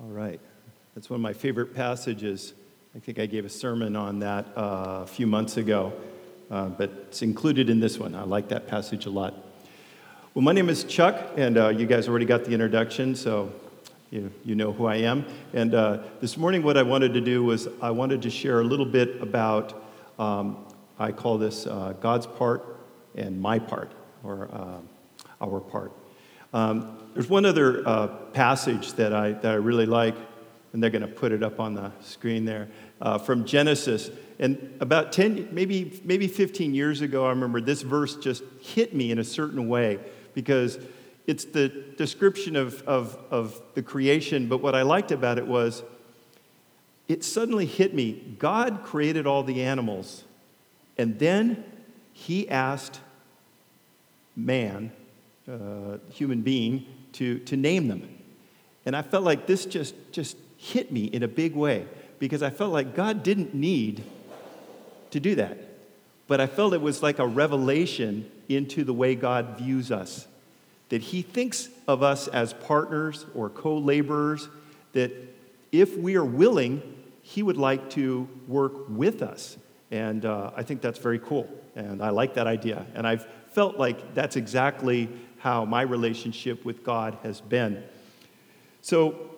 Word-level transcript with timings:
All 0.00 0.10
right. 0.10 0.38
That's 0.94 1.10
one 1.10 1.16
of 1.16 1.22
my 1.22 1.32
favorite 1.32 1.74
passages. 1.74 2.52
I 2.94 3.00
think 3.00 3.18
I 3.18 3.26
gave 3.26 3.44
a 3.44 3.48
sermon 3.48 3.96
on 3.96 4.20
that 4.20 4.46
uh, 4.56 5.00
a 5.02 5.06
few 5.08 5.26
months 5.26 5.56
ago, 5.56 5.92
uh, 6.52 6.68
but 6.68 6.90
it's 7.08 7.22
included 7.22 7.68
in 7.68 7.80
this 7.80 7.98
one. 7.98 8.14
I 8.14 8.22
like 8.22 8.48
that 8.50 8.68
passage 8.68 9.06
a 9.06 9.10
lot. 9.10 9.34
Well, 10.34 10.44
my 10.44 10.52
name 10.52 10.68
is 10.68 10.84
Chuck, 10.84 11.32
and 11.36 11.58
uh, 11.58 11.70
you 11.70 11.84
guys 11.84 12.06
already 12.06 12.26
got 12.26 12.44
the 12.44 12.52
introduction, 12.52 13.16
so 13.16 13.50
you, 14.12 14.30
you 14.44 14.54
know 14.54 14.72
who 14.72 14.86
I 14.86 14.96
am. 14.98 15.26
And 15.52 15.74
uh, 15.74 15.98
this 16.20 16.36
morning, 16.36 16.62
what 16.62 16.76
I 16.76 16.84
wanted 16.84 17.12
to 17.14 17.20
do 17.20 17.42
was 17.42 17.66
I 17.82 17.90
wanted 17.90 18.22
to 18.22 18.30
share 18.30 18.60
a 18.60 18.64
little 18.64 18.86
bit 18.86 19.20
about, 19.20 19.84
um, 20.16 20.64
I 21.00 21.10
call 21.10 21.38
this 21.38 21.66
uh, 21.66 21.94
God's 22.00 22.28
part 22.28 22.64
and 23.16 23.40
my 23.40 23.58
part, 23.58 23.90
or 24.22 24.48
uh, 24.52 24.78
our 25.44 25.58
part. 25.58 25.90
Um, 26.54 26.96
there's 27.18 27.28
one 27.28 27.44
other 27.44 27.82
uh, 27.84 28.06
passage 28.32 28.92
that 28.92 29.12
I, 29.12 29.32
that 29.32 29.50
I 29.50 29.54
really 29.54 29.86
like, 29.86 30.14
and 30.72 30.80
they're 30.80 30.88
going 30.88 31.02
to 31.02 31.08
put 31.08 31.32
it 31.32 31.42
up 31.42 31.58
on 31.58 31.74
the 31.74 31.90
screen 31.98 32.44
there, 32.44 32.68
uh, 33.00 33.18
from 33.18 33.44
Genesis. 33.44 34.08
And 34.38 34.76
about 34.78 35.10
10, 35.10 35.48
maybe, 35.50 36.00
maybe 36.04 36.28
15 36.28 36.72
years 36.74 37.00
ago, 37.00 37.26
I 37.26 37.30
remember 37.30 37.60
this 37.60 37.82
verse 37.82 38.14
just 38.14 38.44
hit 38.60 38.94
me 38.94 39.10
in 39.10 39.18
a 39.18 39.24
certain 39.24 39.68
way 39.68 39.98
because 40.32 40.78
it's 41.26 41.44
the 41.44 41.70
description 41.96 42.54
of, 42.54 42.82
of, 42.82 43.18
of 43.32 43.60
the 43.74 43.82
creation, 43.82 44.46
but 44.46 44.58
what 44.58 44.76
I 44.76 44.82
liked 44.82 45.10
about 45.10 45.38
it 45.38 45.46
was 45.48 45.82
it 47.08 47.24
suddenly 47.24 47.66
hit 47.66 47.94
me. 47.94 48.36
God 48.38 48.84
created 48.84 49.26
all 49.26 49.42
the 49.42 49.64
animals, 49.64 50.22
and 50.96 51.18
then 51.18 51.64
he 52.12 52.48
asked 52.48 53.00
man, 54.36 54.92
uh, 55.50 55.98
human 56.10 56.42
being, 56.42 56.86
to, 57.12 57.38
to 57.40 57.56
name 57.56 57.88
them. 57.88 58.08
And 58.86 58.96
I 58.96 59.02
felt 59.02 59.24
like 59.24 59.46
this 59.46 59.66
just, 59.66 59.94
just 60.12 60.36
hit 60.56 60.90
me 60.90 61.04
in 61.04 61.22
a 61.22 61.28
big 61.28 61.54
way 61.54 61.86
because 62.18 62.42
I 62.42 62.50
felt 62.50 62.72
like 62.72 62.94
God 62.94 63.22
didn't 63.22 63.54
need 63.54 64.04
to 65.10 65.20
do 65.20 65.34
that. 65.36 65.58
But 66.26 66.40
I 66.40 66.46
felt 66.46 66.74
it 66.74 66.82
was 66.82 67.02
like 67.02 67.18
a 67.18 67.26
revelation 67.26 68.30
into 68.48 68.84
the 68.84 68.92
way 68.92 69.14
God 69.14 69.58
views 69.58 69.90
us. 69.90 70.26
That 70.90 71.02
He 71.02 71.22
thinks 71.22 71.68
of 71.86 72.02
us 72.02 72.28
as 72.28 72.52
partners 72.52 73.24
or 73.34 73.48
co 73.48 73.76
laborers, 73.78 74.48
that 74.92 75.12
if 75.72 75.96
we 75.96 76.16
are 76.16 76.24
willing, 76.24 76.82
He 77.22 77.42
would 77.42 77.56
like 77.56 77.90
to 77.90 78.28
work 78.46 78.88
with 78.88 79.22
us. 79.22 79.56
And 79.90 80.24
uh, 80.24 80.50
I 80.54 80.62
think 80.62 80.82
that's 80.82 80.98
very 80.98 81.18
cool. 81.18 81.48
And 81.74 82.02
I 82.02 82.10
like 82.10 82.34
that 82.34 82.46
idea. 82.46 82.86
And 82.94 83.06
I've 83.06 83.26
felt 83.52 83.78
like 83.78 84.14
that's 84.14 84.36
exactly 84.36 85.08
how 85.38 85.64
my 85.64 85.82
relationship 85.82 86.64
with 86.64 86.84
God 86.84 87.18
has 87.22 87.40
been. 87.40 87.82
So 88.82 89.30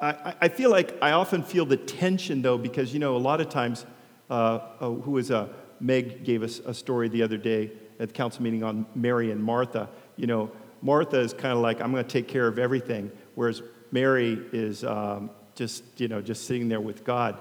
I, 0.00 0.34
I 0.42 0.48
feel 0.48 0.70
like 0.70 0.96
I 1.02 1.12
often 1.12 1.42
feel 1.42 1.64
the 1.64 1.76
tension, 1.76 2.42
though, 2.42 2.58
because, 2.58 2.92
you 2.92 3.00
know, 3.00 3.16
a 3.16 3.18
lot 3.18 3.40
of 3.40 3.48
times, 3.48 3.86
uh, 4.30 4.60
uh, 4.80 4.90
who 4.90 5.12
was 5.12 5.30
a, 5.30 5.38
uh, 5.38 5.48
Meg 5.78 6.24
gave 6.24 6.42
us 6.42 6.58
a 6.60 6.72
story 6.72 7.08
the 7.08 7.22
other 7.22 7.36
day 7.36 7.70
at 8.00 8.08
the 8.08 8.14
council 8.14 8.42
meeting 8.42 8.64
on 8.64 8.86
Mary 8.94 9.30
and 9.30 9.42
Martha. 9.42 9.90
You 10.16 10.26
know, 10.26 10.50
Martha 10.80 11.20
is 11.20 11.32
kind 11.32 11.52
of 11.52 11.58
like, 11.58 11.80
I'm 11.80 11.92
going 11.92 12.04
to 12.04 12.10
take 12.10 12.28
care 12.28 12.46
of 12.46 12.58
everything, 12.58 13.10
whereas 13.34 13.62
Mary 13.92 14.40
is 14.52 14.84
um, 14.84 15.30
just, 15.54 15.84
you 16.00 16.08
know, 16.08 16.22
just 16.22 16.46
sitting 16.46 16.68
there 16.68 16.80
with 16.80 17.04
God. 17.04 17.36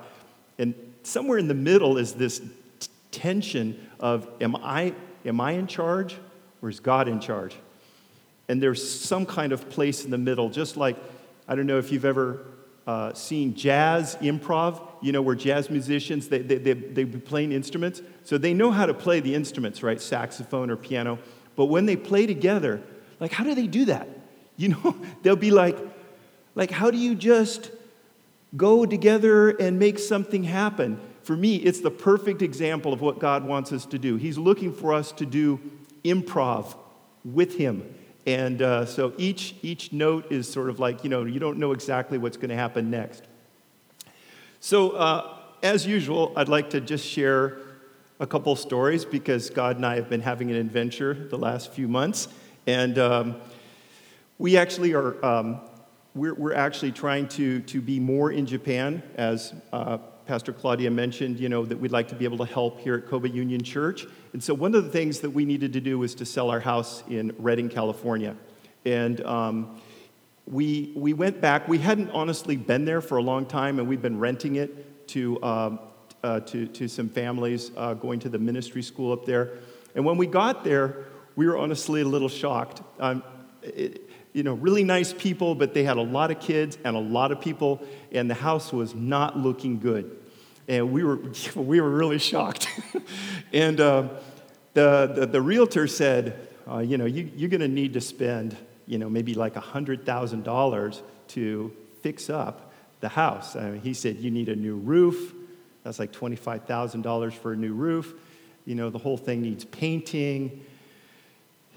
And 0.57 0.73
somewhere 1.03 1.37
in 1.37 1.47
the 1.47 1.53
middle 1.53 1.97
is 1.97 2.13
this 2.13 2.39
t- 2.39 2.89
tension 3.11 3.89
of, 3.99 4.27
am 4.41 4.55
I, 4.57 4.93
am 5.25 5.39
I 5.39 5.51
in 5.51 5.67
charge 5.67 6.17
or 6.61 6.69
is 6.69 6.79
God 6.79 7.07
in 7.07 7.19
charge? 7.19 7.55
And 8.47 8.61
there's 8.61 8.87
some 8.87 9.25
kind 9.25 9.51
of 9.51 9.69
place 9.69 10.05
in 10.05 10.11
the 10.11 10.17
middle, 10.17 10.49
just 10.49 10.77
like, 10.77 10.97
I 11.47 11.55
don't 11.55 11.65
know 11.65 11.77
if 11.77 11.91
you've 11.91 12.05
ever 12.05 12.45
uh, 12.87 13.13
seen 13.13 13.55
jazz 13.55 14.15
improv, 14.21 14.81
you 15.01 15.11
know, 15.11 15.21
where 15.21 15.35
jazz 15.35 15.69
musicians, 15.69 16.27
they, 16.27 16.39
they, 16.39 16.57
they, 16.57 16.73
they 16.73 17.03
be 17.03 17.19
playing 17.19 17.51
instruments. 17.51 18.01
So 18.23 18.37
they 18.37 18.53
know 18.53 18.71
how 18.71 18.85
to 18.85 18.93
play 18.93 19.19
the 19.19 19.33
instruments, 19.33 19.81
right? 19.81 19.99
Saxophone 19.99 20.69
or 20.69 20.75
piano. 20.75 21.19
But 21.55 21.65
when 21.65 21.85
they 21.85 21.95
play 21.95 22.25
together, 22.25 22.81
like, 23.19 23.31
how 23.31 23.43
do 23.43 23.55
they 23.55 23.67
do 23.67 23.85
that? 23.85 24.09
You 24.57 24.69
know, 24.69 24.95
they'll 25.21 25.35
be 25.35 25.51
like, 25.51 25.77
like, 26.55 26.71
how 26.71 26.89
do 26.89 26.97
you 26.97 27.13
just 27.13 27.71
go 28.55 28.85
together 28.85 29.49
and 29.49 29.77
make 29.77 29.99
something 29.99 30.45
happen? 30.45 30.97
For 31.23 31.35
me, 31.35 31.57
it's 31.57 31.81
the 31.81 31.91
perfect 31.91 32.41
example 32.41 32.93
of 32.93 33.01
what 33.01 33.19
God 33.19 33.43
wants 33.43 33.73
us 33.73 33.85
to 33.87 33.99
do. 33.99 34.15
He's 34.15 34.37
looking 34.37 34.71
for 34.71 34.93
us 34.93 35.11
to 35.11 35.25
do 35.25 35.59
improv 36.05 36.77
with 37.25 37.57
Him. 37.57 37.83
And 38.25 38.61
uh, 38.61 38.85
so 38.85 39.13
each, 39.17 39.55
each 39.61 39.93
note 39.93 40.31
is 40.31 40.51
sort 40.51 40.69
of 40.69 40.79
like, 40.79 41.03
you 41.03 41.09
know, 41.09 41.25
you 41.25 41.39
don't 41.39 41.57
know 41.59 41.71
exactly 41.71 42.17
what's 42.17 42.37
going 42.37 42.49
to 42.49 42.55
happen 42.55 42.89
next. 42.89 43.23
So, 44.59 44.91
uh, 44.91 45.37
as 45.61 45.85
usual, 45.85 46.33
I'd 46.35 46.49
like 46.49 46.71
to 46.71 46.81
just 46.81 47.05
share 47.05 47.57
a 48.19 48.25
couple 48.25 48.55
stories 48.55 49.05
because 49.05 49.49
God 49.49 49.75
and 49.75 49.85
I 49.85 49.95
have 49.95 50.09
been 50.09 50.21
having 50.21 50.49
an 50.49 50.57
adventure 50.57 51.13
the 51.13 51.37
last 51.37 51.71
few 51.71 51.87
months. 51.87 52.27
And 52.65 52.97
um, 52.97 53.35
we 54.39 54.57
actually 54.57 54.93
are, 54.93 55.23
um, 55.23 55.61
we're, 56.15 56.33
we're 56.33 56.53
actually 56.55 56.93
trying 56.93 57.27
to, 57.29 57.59
to 57.61 57.81
be 57.81 57.99
more 57.99 58.31
in 58.31 58.45
Japan, 58.45 59.03
as 59.15 59.53
uh, 59.71 59.97
Pastor 60.25 60.51
Claudia 60.51 60.89
mentioned, 60.89 61.39
you 61.39 61.49
know, 61.49 61.65
that 61.65 61.79
we'd 61.79 61.91
like 61.91 62.07
to 62.07 62.15
be 62.15 62.25
able 62.25 62.37
to 62.39 62.45
help 62.45 62.79
here 62.79 62.95
at 62.95 63.07
Kobe 63.07 63.29
Union 63.29 63.61
Church. 63.61 64.07
And 64.33 64.43
so 64.43 64.53
one 64.53 64.73
of 64.73 64.83
the 64.83 64.89
things 64.89 65.19
that 65.19 65.29
we 65.29 65.45
needed 65.45 65.73
to 65.73 65.81
do 65.81 65.99
was 65.99 66.15
to 66.15 66.25
sell 66.25 66.49
our 66.49 66.59
house 66.59 67.03
in 67.07 67.35
Redding, 67.37 67.69
California. 67.69 68.35
And 68.85 69.23
um, 69.25 69.79
we, 70.47 70.93
we 70.95 71.13
went 71.13 71.41
back. 71.41 71.67
We 71.67 71.77
hadn't 71.77 72.09
honestly 72.09 72.55
been 72.55 72.85
there 72.85 73.01
for 73.01 73.17
a 73.17 73.21
long 73.21 73.45
time, 73.45 73.77
and 73.79 73.87
we'd 73.87 74.01
been 74.01 74.19
renting 74.19 74.55
it 74.55 75.07
to, 75.09 75.41
um, 75.43 75.79
uh, 76.23 76.39
to, 76.41 76.67
to 76.67 76.87
some 76.87 77.09
families 77.09 77.71
uh, 77.77 77.93
going 77.93 78.19
to 78.21 78.29
the 78.29 78.39
ministry 78.39 78.81
school 78.81 79.13
up 79.13 79.25
there. 79.25 79.59
And 79.93 80.05
when 80.05 80.17
we 80.17 80.25
got 80.25 80.63
there, 80.63 81.05
we 81.35 81.47
were 81.47 81.57
honestly 81.57 82.01
a 82.01 82.07
little 82.07 82.29
shocked. 82.29 82.81
Um, 82.99 83.23
it, 83.61 84.04
you 84.35 84.43
know, 84.43 84.53
really 84.53 84.83
nice 84.83 85.13
people, 85.13 85.55
but 85.55 85.73
they 85.73 85.85
had 85.85 85.95
a 85.95 86.01
lot 86.01 86.29
of 86.29 86.41
kids 86.41 86.77
and 86.83 86.97
a 86.97 86.99
lot 86.99 87.31
of 87.31 87.39
people, 87.39 87.81
and 88.11 88.29
the 88.29 88.35
house 88.35 88.73
was 88.73 88.93
not 88.93 89.39
looking 89.39 89.79
good. 89.79 90.13
And 90.67 90.91
we 90.91 91.05
were, 91.05 91.21
we 91.55 91.79
were 91.79 91.89
really 91.89 92.19
shocked. 92.19 92.67
and 93.53 93.79
uh, 93.79 94.09
the, 94.73 95.13
the, 95.15 95.25
the, 95.25 95.41
realtor 95.41 95.87
said, 95.87 96.49
uh, 96.69 96.79
you 96.79 96.97
know, 96.97 97.05
you, 97.05 97.31
you're 97.33 97.47
going 97.47 97.61
to 97.61 97.69
need 97.69 97.93
to 97.93 98.01
spend, 98.01 98.57
you 98.85 98.97
know, 98.97 99.09
maybe 99.09 99.35
like 99.35 99.53
$100,000 99.53 101.01
to 101.29 101.73
fix 102.01 102.29
up 102.29 102.73
the 102.99 103.07
house. 103.07 103.55
I 103.55 103.69
mean, 103.69 103.81
he 103.81 103.93
said, 103.93 104.17
you 104.17 104.31
need 104.31 104.49
a 104.49 104.55
new 104.57 104.75
roof. 104.75 105.33
That's 105.83 105.97
like 105.97 106.11
$25,000 106.11 107.31
for 107.31 107.53
a 107.53 107.55
new 107.55 107.73
roof. 107.73 108.13
You 108.65 108.75
know, 108.75 108.89
the 108.89 108.97
whole 108.99 109.15
thing 109.15 109.43
needs 109.43 109.63
painting. 109.63 110.65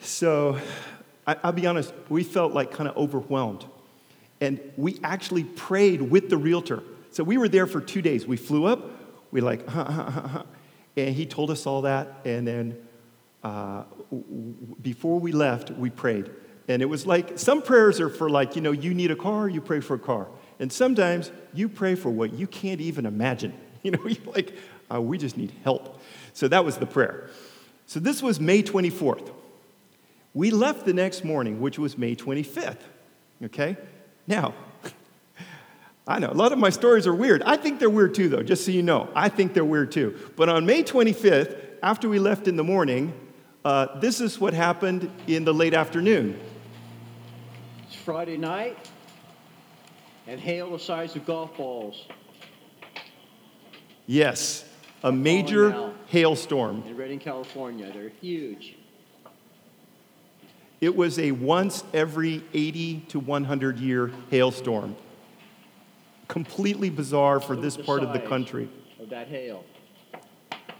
So 0.01 0.59
I, 1.29 1.37
will 1.45 1.53
be 1.53 1.67
honest, 1.67 1.93
we 2.09 2.25
felt 2.25 2.55
like 2.55 2.71
kind 2.71 2.89
of 2.89 2.97
overwhelmed. 2.97 3.67
And 4.41 4.61
we 4.77 4.99
actually 5.05 5.45
prayed 5.45 6.01
with 6.01 6.31
the 6.31 6.39
realtor. 6.39 6.83
So 7.11 7.23
we 7.23 7.37
were 7.37 7.49
there 7.49 7.67
for 7.67 7.81
two 7.81 8.01
days. 8.01 8.27
We 8.27 8.39
flew 8.39 8.65
up, 8.65 8.91
we 9.31 9.41
like, 9.41 9.63
and 10.97 11.15
he 11.15 11.27
told 11.27 11.51
us 11.51 11.67
all 11.67 11.83
that. 11.83 12.21
And 12.25 12.47
then 12.47 12.79
uh, 13.45 13.85
before 14.81 15.21
we 15.21 15.33
left, 15.33 15.71
we 15.71 15.91
prayed. 15.91 16.31
And 16.67 16.81
it 16.81 16.87
was 16.87 17.07
like 17.07 17.39
some 17.39 17.61
prayers 17.61 18.01
are 18.01 18.09
for 18.09 18.31
like, 18.31 18.57
you 18.57 18.63
know, 18.63 18.73
you 18.73 18.95
need 18.95 19.11
a 19.11 19.17
car, 19.17 19.49
you 19.49 19.61
pray 19.61 19.81
for 19.81 19.95
a 19.95 19.99
car. 19.99 20.29
And 20.59 20.73
sometimes 20.73 21.31
you 21.53 21.69
pray 21.69 21.95
for 21.95 22.09
what 22.11 22.33
you 22.33 22.47
can't 22.47 22.81
even 22.81 23.07
imagine. 23.07 23.53
You 23.85 23.93
know, 23.93 24.07
you're 24.09 24.35
like, 24.35 24.55
uh, 24.93 25.01
we 25.01 25.19
just 25.19 25.37
need 25.37 25.53
help. 25.63 26.01
So 26.35 26.49
that 26.49 26.65
was 26.65 26.79
the 26.79 26.85
prayer. 26.85 27.31
So 27.87 28.01
this 28.01 28.21
was 28.21 28.41
May 28.41 28.65
24th. 28.65 29.31
We 30.39 30.53
left 30.53 30.87
the 30.87 30.93
next 30.93 31.25
morning, 31.25 31.61
which 31.61 31.81
was 31.81 31.99
May 31.99 32.15
25th. 32.15 32.79
Okay? 33.47 33.77
Now, 34.29 34.55
I 36.07 36.21
know 36.21 36.31
a 36.31 36.33
lot 36.33 36.53
of 36.53 36.61
my 36.61 36.71
stories 36.71 37.09
are 37.09 37.15
weird. 37.15 37.43
I 37.43 37.57
think 37.57 37.81
they're 37.81 37.91
weird 37.91 38.15
too, 38.15 38.29
though, 38.29 38.45
just 38.45 38.65
so 38.65 38.71
you 38.71 38.85
know. 38.85 39.09
I 39.17 39.31
think 39.31 39.53
they're 39.53 39.65
weird 39.65 39.91
too. 39.91 40.17
But 40.37 40.49
on 40.49 40.65
May 40.65 40.85
25th, 40.85 41.61
after 41.83 42.09
we 42.09 42.21
left 42.21 42.47
in 42.47 42.55
the 42.55 42.63
morning, 42.63 43.13
uh, 43.65 43.99
this 43.99 44.21
is 44.21 44.39
what 44.39 44.55
happened 44.55 45.11
in 45.27 45.43
the 45.43 45.53
late 45.53 45.75
afternoon. 45.75 46.39
It's 47.89 47.97
Friday 47.97 48.37
night, 48.37 48.79
and 50.29 50.39
hail 50.39 50.71
the 50.71 50.79
size 50.79 51.17
of 51.17 51.27
golf 51.27 51.57
balls. 51.57 52.07
Yes, 54.07 54.65
a 55.03 55.11
major 55.11 55.93
hailstorm. 56.07 56.85
In 56.87 56.97
Redding, 56.97 57.19
California. 57.19 57.91
They're 57.93 58.11
huge. 58.21 58.78
It 60.81 60.95
was 60.95 61.19
a 61.19 61.33
once 61.33 61.83
every 61.93 62.43
80 62.55 63.01
to 63.09 63.21
100 63.21 63.79
year 63.79 64.13
hailstorm. 64.31 64.97
Completely 66.29 66.91
bizarre 66.91 67.41
for 67.41 67.57
this 67.57 67.77
part 67.77 68.03
of 68.03 68.13
the 68.13 68.21
country. 68.21 68.69
Of 69.01 69.11
that 69.11 69.29
hail. 69.29 69.65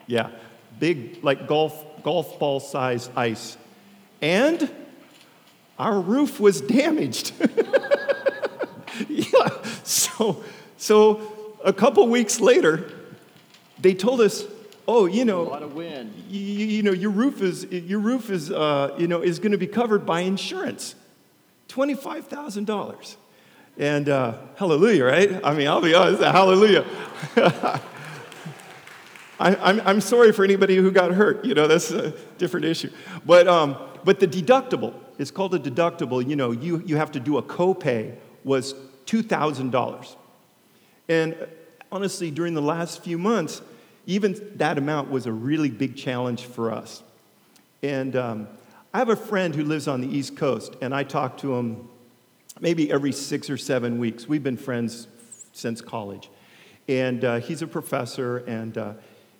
Yeah, 0.07 0.31
big, 0.79 1.23
like 1.25 1.49
golf, 1.49 2.03
golf 2.03 2.39
ball 2.39 2.61
size 2.61 3.11
ice. 3.17 3.57
And 4.21 4.71
our 5.79 6.01
roof 6.01 6.39
was 6.39 6.61
damaged. 6.61 7.33
yeah. 9.09 9.49
So, 9.85 10.45
so 10.77 11.55
a 11.65 11.73
couple 11.73 12.07
weeks 12.09 12.41
later, 12.41 12.91
they 13.81 13.95
told 13.95 14.21
us, 14.21 14.45
oh, 14.89 15.05
you 15.05 15.25
know, 15.27 15.43
A 15.43 15.51
lot 15.51 15.63
of 15.63 15.75
wind. 15.75 16.15
you, 16.31 16.41
you 16.41 16.83
know, 16.83 16.93
your 16.93 17.11
roof 17.11 17.43
is, 17.43 17.65
your 17.67 18.01
roof 18.01 18.31
is, 18.31 18.51
uh, 18.51 18.97
you 18.99 19.07
know, 19.07 19.21
is 19.21 19.39
going 19.39 19.53
to 19.53 19.59
be 19.59 19.67
covered 19.67 20.07
by 20.07 20.21
insurance, 20.21 20.95
$25,000. 21.69 23.17
And 23.77 24.09
uh, 24.09 24.39
hallelujah, 24.57 25.05
right? 25.05 25.41
I 25.45 25.53
mean, 25.55 25.69
I'll 25.69 25.83
be 25.83 25.95
honest, 25.95 26.23
hallelujah. 26.23 26.87
I, 29.39 29.55
I'm, 29.55 29.81
I'm 29.83 30.01
sorry 30.01 30.33
for 30.33 30.43
anybody 30.43 30.77
who 30.77 30.91
got 30.91 31.13
hurt. 31.13 31.45
You 31.45 31.55
know, 31.55 31.69
that's 31.69 31.91
a 31.91 32.11
different 32.39 32.67
issue. 32.67 32.91
But, 33.25 33.47
um, 33.47 33.77
but 34.05 34.19
the 34.19 34.27
deductible, 34.27 34.95
it's 35.19 35.31
called 35.31 35.55
a 35.55 35.59
deductible. 35.61 36.27
You 36.27 36.35
know, 36.35 36.51
you, 36.51 36.83
you 36.87 36.97
have 36.97 37.13
to 37.13 37.21
do 37.21 37.37
a 37.37 37.43
copay, 37.43 38.17
was 38.43 38.75
$2,000. 39.05 40.17
And 41.09 41.37
honestly, 41.93 42.31
during 42.31 42.55
the 42.55 42.63
last 42.63 43.05
few 43.05 43.19
months, 43.19 43.63
even 44.09 44.53
that 44.57 44.79
amount 44.79 45.11
was 45.11 45.27
a 45.27 45.33
really 45.33 45.69
big 45.69 45.95
challenge 45.95 46.45
for 46.45 46.73
us. 46.73 47.03
And 47.83 48.17
um, 48.17 48.49
I 48.93 48.99
have 48.99 49.11
a 49.11 49.17
friend 49.17 49.55
who 49.55 49.63
lives 49.63 49.87
on 49.87 50.01
the 50.01 50.09
East 50.09 50.35
Coast, 50.35 50.75
and 50.81 50.95
I 50.95 51.05
talk 51.05 51.37
to 51.39 51.55
him 51.55 51.89
maybe 52.59 52.91
every 52.91 53.13
six 53.13 53.51
or 53.51 53.59
seven 53.59 53.99
weeks. 53.99 54.27
We've 54.27 54.43
been 54.43 54.57
friends 54.57 55.09
since 55.53 55.83
college. 55.83 56.31
And 56.89 57.23
uh, 57.23 57.41
he's 57.41 57.61
a 57.61 57.67
professor. 57.67 58.39
And 58.39 58.79
uh, 58.79 58.95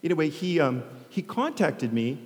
anyway, 0.05 0.29
he, 0.29 0.61
um, 0.61 0.83
he 1.09 1.23
contacted 1.23 1.95
me 1.95 2.21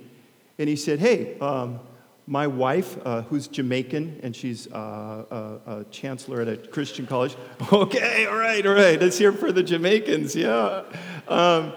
and 0.59 0.67
he 0.67 0.75
said, 0.75 0.99
Hey, 0.99 1.39
um, 1.39 1.79
my 2.27 2.47
wife, 2.47 2.97
uh, 3.05 3.21
who's 3.23 3.47
Jamaican, 3.47 4.19
and 4.21 4.35
she's 4.35 4.67
uh, 4.71 5.59
a, 5.65 5.79
a 5.79 5.83
chancellor 5.85 6.41
at 6.41 6.49
a 6.49 6.57
Christian 6.57 7.07
college. 7.07 7.37
Okay, 7.71 8.25
all 8.25 8.35
right, 8.35 8.65
all 8.65 8.73
right. 8.73 8.99
Let's 8.99 9.17
hear 9.17 9.31
for 9.31 9.53
the 9.53 9.63
Jamaicans. 9.63 10.35
Yeah. 10.35 10.83
Um, 11.29 11.73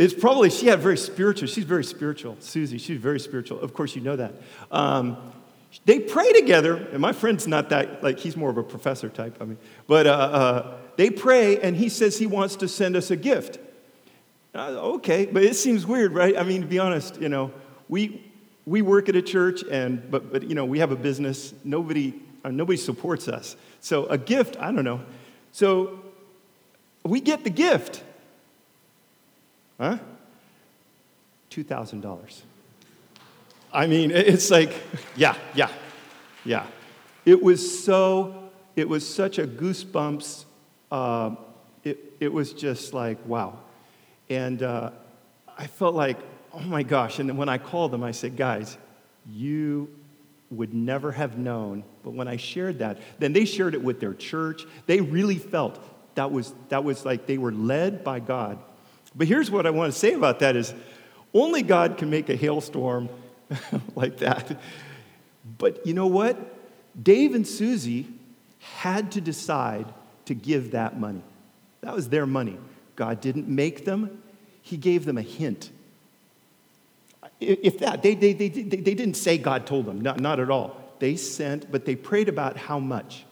it's 0.00 0.14
probably, 0.14 0.48
she 0.48 0.66
had 0.66 0.80
very 0.80 0.96
spiritual, 0.96 1.46
she's 1.46 1.64
very 1.64 1.84
spiritual. 1.84 2.36
Susie, 2.40 2.78
she's 2.78 2.98
very 2.98 3.20
spiritual. 3.20 3.60
Of 3.60 3.74
course, 3.74 3.94
you 3.94 4.00
know 4.00 4.16
that. 4.16 4.32
Um, 4.70 5.18
they 5.84 6.00
pray 6.00 6.32
together, 6.32 6.74
and 6.74 7.00
my 7.00 7.12
friend's 7.12 7.46
not 7.46 7.68
that, 7.68 8.02
like, 8.02 8.18
he's 8.18 8.34
more 8.34 8.48
of 8.48 8.56
a 8.56 8.62
professor 8.62 9.10
type, 9.10 9.36
I 9.40 9.44
mean, 9.44 9.58
but 9.86 10.06
uh, 10.06 10.10
uh, 10.10 10.78
they 10.96 11.10
pray, 11.10 11.60
and 11.60 11.76
he 11.76 11.90
says 11.90 12.18
he 12.18 12.26
wants 12.26 12.56
to 12.56 12.66
send 12.66 12.96
us 12.96 13.10
a 13.10 13.16
gift. 13.16 13.58
Uh, 14.54 14.94
okay, 14.94 15.26
but 15.26 15.44
it 15.44 15.54
seems 15.54 15.86
weird, 15.86 16.12
right? 16.12 16.36
I 16.36 16.44
mean, 16.44 16.62
to 16.62 16.66
be 16.66 16.78
honest, 16.78 17.20
you 17.20 17.28
know, 17.28 17.52
we, 17.88 18.24
we 18.64 18.80
work 18.82 19.08
at 19.10 19.16
a 19.16 19.22
church, 19.22 19.62
and, 19.70 20.10
but, 20.10 20.32
but, 20.32 20.44
you 20.44 20.54
know, 20.54 20.64
we 20.64 20.78
have 20.78 20.92
a 20.92 20.96
business. 20.96 21.52
Nobody, 21.62 22.14
uh, 22.42 22.50
nobody 22.50 22.78
supports 22.78 23.28
us. 23.28 23.54
So 23.80 24.06
a 24.06 24.16
gift, 24.16 24.56
I 24.58 24.72
don't 24.72 24.84
know. 24.84 25.02
So 25.52 26.00
we 27.04 27.20
get 27.20 27.44
the 27.44 27.50
gift. 27.50 28.02
Huh? 29.80 29.96
$2,000. 31.50 32.42
I 33.72 33.86
mean, 33.86 34.10
it's 34.10 34.50
like, 34.50 34.74
yeah, 35.16 35.34
yeah, 35.54 35.70
yeah. 36.44 36.66
It 37.24 37.42
was 37.42 37.82
so, 37.82 38.50
it 38.76 38.86
was 38.86 39.08
such 39.08 39.38
a 39.38 39.46
goosebumps. 39.46 40.44
Uh, 40.92 41.34
it, 41.82 42.12
it 42.20 42.30
was 42.30 42.52
just 42.52 42.92
like, 42.92 43.24
wow. 43.24 43.58
And 44.28 44.62
uh, 44.62 44.90
I 45.56 45.66
felt 45.66 45.94
like, 45.94 46.18
oh 46.52 46.60
my 46.60 46.82
gosh. 46.82 47.18
And 47.18 47.30
then 47.30 47.38
when 47.38 47.48
I 47.48 47.56
called 47.56 47.90
them, 47.90 48.04
I 48.04 48.10
said, 48.10 48.36
guys, 48.36 48.76
you 49.26 49.88
would 50.50 50.74
never 50.74 51.10
have 51.12 51.38
known. 51.38 51.84
But 52.04 52.10
when 52.10 52.28
I 52.28 52.36
shared 52.36 52.80
that, 52.80 52.98
then 53.18 53.32
they 53.32 53.46
shared 53.46 53.72
it 53.72 53.82
with 53.82 53.98
their 53.98 54.14
church. 54.14 54.66
They 54.86 55.00
really 55.00 55.38
felt 55.38 55.82
that 56.16 56.30
was, 56.30 56.52
that 56.68 56.84
was 56.84 57.06
like 57.06 57.24
they 57.24 57.38
were 57.38 57.52
led 57.52 58.04
by 58.04 58.20
God. 58.20 58.58
But 59.14 59.26
here's 59.26 59.50
what 59.50 59.66
I 59.66 59.70
want 59.70 59.92
to 59.92 59.98
say 59.98 60.12
about 60.12 60.40
that 60.40 60.56
is 60.56 60.74
only 61.34 61.62
God 61.62 61.96
can 61.96 62.10
make 62.10 62.28
a 62.28 62.36
hailstorm 62.36 63.08
like 63.94 64.18
that. 64.18 64.60
But 65.58 65.86
you 65.86 65.94
know 65.94 66.06
what? 66.06 66.38
Dave 67.00 67.34
and 67.34 67.46
Susie 67.46 68.06
had 68.58 69.12
to 69.12 69.20
decide 69.20 69.86
to 70.26 70.34
give 70.34 70.72
that 70.72 70.98
money. 70.98 71.22
That 71.80 71.94
was 71.94 72.08
their 72.08 72.26
money. 72.26 72.58
God 72.96 73.20
didn't 73.20 73.48
make 73.48 73.84
them, 73.84 74.22
He 74.62 74.76
gave 74.76 75.04
them 75.04 75.18
a 75.18 75.22
hint. 75.22 75.70
If 77.40 77.78
that, 77.78 78.02
they, 78.02 78.14
they, 78.14 78.34
they, 78.34 78.48
they, 78.48 78.94
didn't 78.94 79.14
say 79.14 79.38
God 79.38 79.66
told 79.66 79.86
them, 79.86 80.02
not, 80.02 80.20
not 80.20 80.38
at 80.40 80.50
all. 80.50 80.76
They 80.98 81.16
sent, 81.16 81.72
but 81.72 81.86
they 81.86 81.96
prayed 81.96 82.28
about 82.28 82.58
how 82.58 82.78
much, 82.78 83.24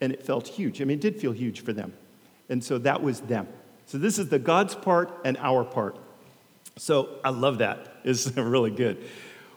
and 0.00 0.12
it 0.12 0.24
felt 0.24 0.48
huge. 0.48 0.82
I 0.82 0.84
mean, 0.84 0.98
it 0.98 1.00
did 1.00 1.20
feel 1.20 1.30
huge 1.30 1.60
for 1.60 1.72
them. 1.72 1.92
And 2.48 2.62
so 2.64 2.78
that 2.78 3.02
was 3.02 3.20
them. 3.20 3.46
So 3.86 3.98
this 3.98 4.18
is 4.18 4.28
the 4.28 4.38
God's 4.38 4.74
part 4.74 5.20
and 5.24 5.36
our 5.38 5.64
part. 5.64 5.96
So 6.76 7.08
I 7.24 7.30
love 7.30 7.58
that. 7.58 7.96
It's 8.04 8.30
really 8.36 8.70
good. 8.70 9.04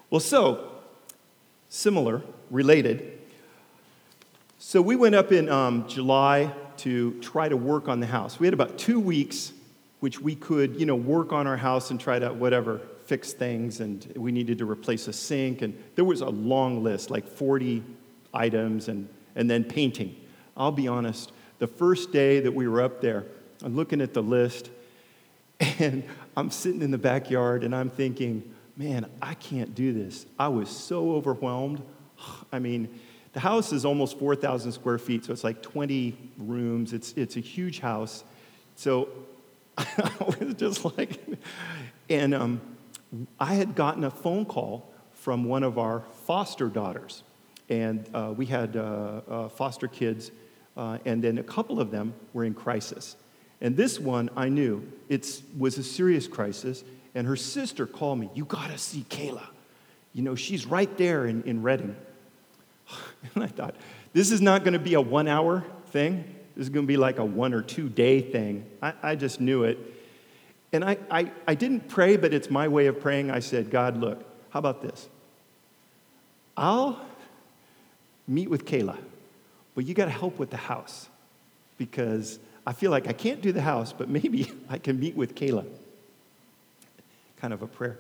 Well, 0.10 0.19
so 0.19 0.72
similar, 1.69 2.22
related. 2.51 3.19
So 4.60 4.81
we 4.81 4.95
went 4.95 5.16
up 5.16 5.31
in 5.31 5.50
um, 5.50 5.88
July 5.88 6.51
to 6.77 7.19
try 7.22 7.48
to 7.48 7.57
work 7.57 7.88
on 7.88 8.00
the 8.00 8.07
house. 8.07 8.39
We 8.39 8.48
had 8.48 8.54
about 8.54 8.77
two 8.77 9.00
weeks, 9.00 9.54
which 10.00 10.19
we 10.19 10.36
could, 10.36 10.80
you 10.80 10.86
know, 10.86 10.95
work 10.95 11.31
on 11.31 11.48
our 11.48 11.57
house 11.57 11.92
and 11.92 12.00
try 12.00 12.19
to 12.19 12.33
whatever 12.33 12.81
fix 13.06 13.33
things. 13.33 13.80
And 13.80 14.06
we 14.16 14.31
needed 14.31 14.57
to 14.57 14.69
replace 14.69 15.07
a 15.07 15.13
sink, 15.13 15.62
and 15.62 15.81
there 15.95 16.06
was 16.06 16.21
a 16.21 16.30
long 16.30 16.83
list, 16.83 17.10
like 17.10 17.28
40 17.28 17.83
items, 18.33 18.88
and 18.89 19.07
and 19.36 19.50
then 19.50 19.63
painting. 19.63 20.16
I'll 20.57 20.71
be 20.71 20.88
honest. 20.88 21.31
The 21.60 21.68
first 21.68 22.12
day 22.12 22.39
that 22.39 22.54
we 22.54 22.68
were 22.68 22.81
up 22.81 23.01
there, 23.01 23.25
I'm 23.66 23.76
looking 23.76 24.00
at 24.00 24.14
the 24.14 24.24
list, 24.24 24.70
and 25.80 26.04
I'm 26.38 26.50
sitting 26.50 26.82
in 26.82 26.92
the 26.92 26.98
backyard, 26.98 27.66
and 27.66 27.76
I'm 27.76 27.90
thinking 27.90 28.56
man, 28.78 29.10
I 29.22 29.36
can't 29.36 29.74
do 29.74 29.94
this. 29.94 30.26
I 30.38 30.48
was 30.50 30.70
so 30.70 31.14
overwhelmed. 31.14 31.82
I 32.52 32.60
mean, 32.60 33.00
the 33.34 33.40
house 33.40 33.74
is 33.74 33.86
almost 33.86 34.18
4,000 34.20 34.72
square 34.72 34.98
feet, 34.98 35.26
so 35.26 35.34
it's 35.34 35.44
like 35.44 35.62
20 35.62 36.16
rooms. 36.38 36.94
It's, 36.94 37.14
it's 37.14 37.38
a 37.38 37.42
huge 37.42 37.80
house. 37.80 38.24
So 38.76 39.10
I 39.78 40.12
was 40.20 40.54
just 40.56 40.86
like, 40.98 41.20
and 42.10 42.34
um, 42.34 42.62
I 43.40 43.56
had 43.56 43.76
gotten 43.76 44.04
a 44.04 44.12
phone 44.12 44.46
call 44.46 44.92
from 45.14 45.46
one 45.46 45.64
of 45.64 45.78
our 45.78 46.04
foster 46.26 46.68
daughters. 46.68 47.24
And 47.68 48.08
uh, 48.14 48.34
we 48.36 48.46
had 48.46 48.78
uh, 48.78 49.22
uh, 49.28 49.50
foster 49.50 49.88
kids, 49.88 50.32
uh, 50.78 51.00
and 51.04 51.24
then 51.24 51.40
a 51.40 51.44
couple 51.44 51.82
of 51.82 51.90
them 51.90 52.14
were 52.34 52.46
in 52.46 52.54
crisis. 52.54 53.16
And 53.62 53.78
this 53.78 54.00
one, 54.00 54.30
I 54.35 54.50
knew 54.50 54.88
it 55.09 55.42
was 55.57 55.78
a 55.78 55.83
serious 55.83 56.28
crisis, 56.28 56.83
and 57.14 57.26
her 57.26 57.35
sister 57.35 57.85
called 57.85 58.19
me, 58.19 58.30
You 58.33 58.45
gotta 58.45 58.78
see 58.78 59.06
Kayla. 59.09 59.45
You 60.14 60.24
know, 60.24 60.35
she's 60.35 60.66
right 60.66 60.95
there 60.97 61.26
in, 61.26 61.44
in 61.44 61.62
Redding. 61.62 61.95
And 63.33 63.44
I 63.44 63.47
thought, 63.47 63.76
This 64.14 64.31
is 64.31 64.42
not 64.42 64.64
gonna 64.64 64.80
be 64.80 64.94
a 64.94 65.02
one 65.02 65.28
hour 65.28 65.64
thing. 65.88 66.24
This 66.56 66.64
is 66.64 66.69
gonna 66.69 66.88
be 66.88 66.97
like 66.97 67.18
a 67.18 67.26
one 67.26 67.54
or 67.54 67.62
two 67.62 67.90
day 67.90 68.21
thing. 68.21 68.66
I, 68.81 68.94
I 69.02 69.16
just 69.16 69.42
knew 69.42 69.64
it. 69.64 69.80
And 70.71 70.83
I, 70.83 70.97
I, 71.09 71.31
I 71.47 71.56
didn't 71.56 71.88
pray, 71.88 72.18
but 72.18 72.33
it's 72.33 72.50
my 72.50 72.68
way 72.68 72.88
of 72.88 73.00
praying. 73.00 73.31
I 73.31 73.40
said, 73.40 73.71
God, 73.71 73.97
look, 73.97 74.24
how 74.50 74.59
about 74.59 74.81
this? 74.81 75.07
I'll 76.57 77.00
meet 78.28 78.50
with 78.50 78.66
Kayla, 78.66 78.97
but 79.74 79.85
you 79.85 79.94
got 79.94 80.06
to 80.06 80.12
help 80.12 80.40
with 80.40 80.50
the 80.50 80.57
house 80.57 81.07
because 81.78 82.40
I 82.66 82.74
feel 82.74 82.92
like 82.92 83.07
I 83.07 83.14
can't 83.14 83.42
do 83.42 83.52
the 83.52 83.62
house, 83.62 83.94
but 83.94 84.10
maybe 84.10 84.52
I 84.69 84.78
can 84.78 85.00
meet 85.00 85.16
with 85.16 85.36
Kayla 85.36 85.66
kind 87.45 87.54
of 87.54 87.62
a 87.62 87.68
prayer. 87.68 88.00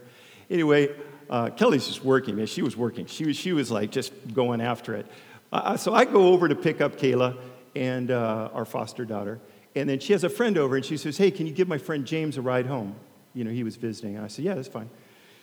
Anyway, 0.49 0.89
uh, 1.29 1.49
Kelly's 1.51 1.85
just 1.87 2.03
working, 2.03 2.35
man. 2.35 2.47
She 2.47 2.61
was 2.61 2.75
working. 2.75 3.05
She 3.05 3.25
was, 3.25 3.35
she 3.35 3.53
was 3.53 3.69
like 3.69 3.91
just 3.91 4.11
going 4.33 4.61
after 4.61 4.95
it. 4.95 5.05
Uh, 5.51 5.55
uh, 5.55 5.77
so 5.77 5.93
I 5.93 6.05
go 6.05 6.29
over 6.33 6.47
to 6.47 6.55
pick 6.55 6.81
up 6.81 6.97
Kayla 6.97 7.37
and 7.75 8.09
uh, 8.09 8.49
our 8.53 8.65
foster 8.65 9.05
daughter. 9.05 9.39
And 9.75 9.89
then 9.89 9.99
she 9.99 10.13
has 10.13 10.23
a 10.23 10.29
friend 10.29 10.57
over 10.57 10.75
and 10.75 10.85
she 10.85 10.97
says, 10.97 11.17
Hey, 11.17 11.31
can 11.31 11.45
you 11.45 11.53
give 11.53 11.67
my 11.67 11.77
friend 11.77 12.05
James 12.05 12.37
a 12.37 12.41
ride 12.41 12.65
home? 12.65 12.95
You 13.33 13.43
know, 13.43 13.51
he 13.51 13.63
was 13.63 13.75
visiting. 13.75 14.15
And 14.15 14.25
I 14.25 14.29
said, 14.29 14.45
Yeah, 14.45 14.55
that's 14.55 14.67
fine. 14.67 14.89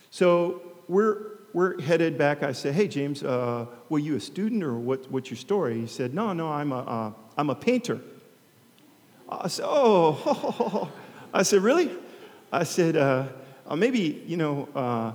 So 0.09 0.61
we're, 0.87 1.37
we're 1.53 1.79
headed 1.81 2.17
back. 2.17 2.43
I 2.43 2.51
said, 2.51 2.73
Hey, 2.73 2.87
James, 2.87 3.23
uh, 3.23 3.67
were 3.89 3.99
you 3.99 4.15
a 4.15 4.19
student 4.19 4.63
or 4.63 4.73
what, 4.73 5.09
what's 5.11 5.29
your 5.29 5.37
story? 5.37 5.79
He 5.79 5.87
said, 5.87 6.13
No, 6.13 6.33
no, 6.33 6.51
I'm 6.51 6.71
a, 6.71 7.15
am 7.37 7.49
uh, 7.49 7.53
a 7.53 7.55
painter. 7.55 8.01
I 9.29 9.47
said, 9.47 9.65
Oh, 9.67 10.91
I 11.33 11.43
said, 11.43 11.61
Really? 11.61 11.89
I 12.53 12.63
said, 12.65 12.95
uh, 12.95 13.25
maybe, 13.75 14.23
you 14.27 14.37
know, 14.37 14.69
uh, 14.75 15.11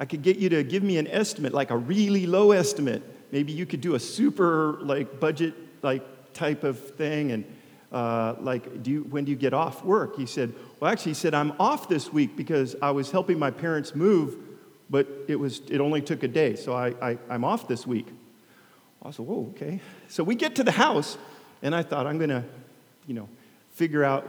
I 0.00 0.06
could 0.06 0.22
get 0.22 0.38
you 0.38 0.48
to 0.48 0.62
give 0.62 0.82
me 0.82 0.96
an 0.96 1.06
estimate, 1.06 1.52
like 1.52 1.70
a 1.70 1.76
really 1.76 2.26
low 2.26 2.52
estimate. 2.52 3.02
Maybe 3.30 3.52
you 3.52 3.66
could 3.66 3.82
do 3.82 3.94
a 3.94 4.00
super, 4.00 4.78
like, 4.80 5.20
budget, 5.20 5.52
like, 5.82 6.32
type 6.32 6.64
of 6.64 6.78
thing. 6.96 7.32
And, 7.32 7.44
uh, 7.92 8.36
like, 8.40 8.82
do 8.82 8.90
you, 8.90 9.02
when 9.02 9.26
do 9.26 9.30
you 9.30 9.36
get 9.36 9.52
off 9.52 9.84
work? 9.84 10.16
He 10.16 10.24
said, 10.24 10.54
well, 10.80 10.90
actually, 10.90 11.10
he 11.10 11.16
said, 11.16 11.34
I'm 11.34 11.52
off 11.60 11.90
this 11.90 12.10
week 12.10 12.36
because 12.36 12.74
I 12.80 12.90
was 12.92 13.10
helping 13.10 13.38
my 13.38 13.50
parents 13.50 13.94
move, 13.94 14.36
but 14.88 15.06
it, 15.28 15.36
was, 15.36 15.60
it 15.68 15.80
only 15.80 16.00
took 16.00 16.22
a 16.22 16.28
day. 16.28 16.56
So 16.56 16.72
I, 16.72 16.94
I, 17.02 17.18
I'm 17.28 17.44
off 17.44 17.68
this 17.68 17.86
week. 17.86 18.06
I 19.02 19.10
said, 19.10 19.26
whoa, 19.26 19.52
okay. 19.54 19.80
So 20.08 20.24
we 20.24 20.34
get 20.34 20.54
to 20.56 20.64
the 20.64 20.72
house, 20.72 21.18
and 21.60 21.74
I 21.74 21.82
thought, 21.82 22.06
I'm 22.06 22.16
going 22.16 22.30
to, 22.30 22.44
you 23.06 23.12
know, 23.12 23.28
figure 23.78 24.02
out 24.02 24.26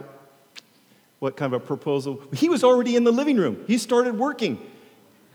what 1.18 1.36
kind 1.36 1.52
of 1.52 1.60
a 1.60 1.66
proposal. 1.66 2.22
He 2.32 2.48
was 2.48 2.62
already 2.62 2.94
in 2.94 3.02
the 3.02 3.10
living 3.10 3.36
room. 3.36 3.64
He 3.66 3.78
started 3.78 4.16
working. 4.16 4.64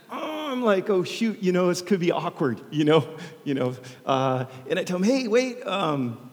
Oh, 0.10 0.52
I'm 0.52 0.64
like, 0.64 0.90
oh 0.90 1.04
shoot, 1.04 1.44
you 1.44 1.52
know, 1.52 1.68
this 1.68 1.82
could 1.82 2.00
be 2.00 2.14
awkward, 2.14 2.62
you 2.72 2.86
know, 2.86 3.06
you 3.44 3.54
know. 3.54 3.76
Uh, 4.06 4.46
and 4.70 4.80
I 4.80 4.84
tell 4.86 4.98
him, 4.98 5.04
hey, 5.04 5.28
wait, 5.28 5.62
um, 5.68 6.32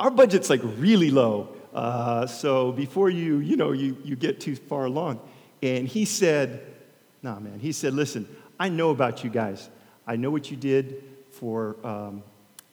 our 0.00 0.10
budget's 0.10 0.48
like 0.48 0.62
really 0.78 1.10
low. 1.10 1.54
Uh, 1.74 2.26
so 2.26 2.72
before 2.72 3.10
you, 3.10 3.36
you 3.38 3.56
know, 3.56 3.72
you, 3.72 3.98
you 4.02 4.16
get 4.16 4.40
too 4.40 4.56
far 4.56 4.86
along. 4.86 5.20
And 5.62 5.86
he 5.86 6.06
said, 6.06 6.64
nah, 7.22 7.38
man, 7.38 7.58
he 7.60 7.72
said, 7.72 7.92
listen, 7.92 8.26
I 8.58 8.70
know 8.70 8.90
about 8.90 9.22
you 9.22 9.28
guys. 9.28 9.68
I 10.06 10.16
know 10.16 10.30
what 10.30 10.50
you 10.50 10.56
did 10.56 11.04
for 11.32 11.76
um, 11.84 12.22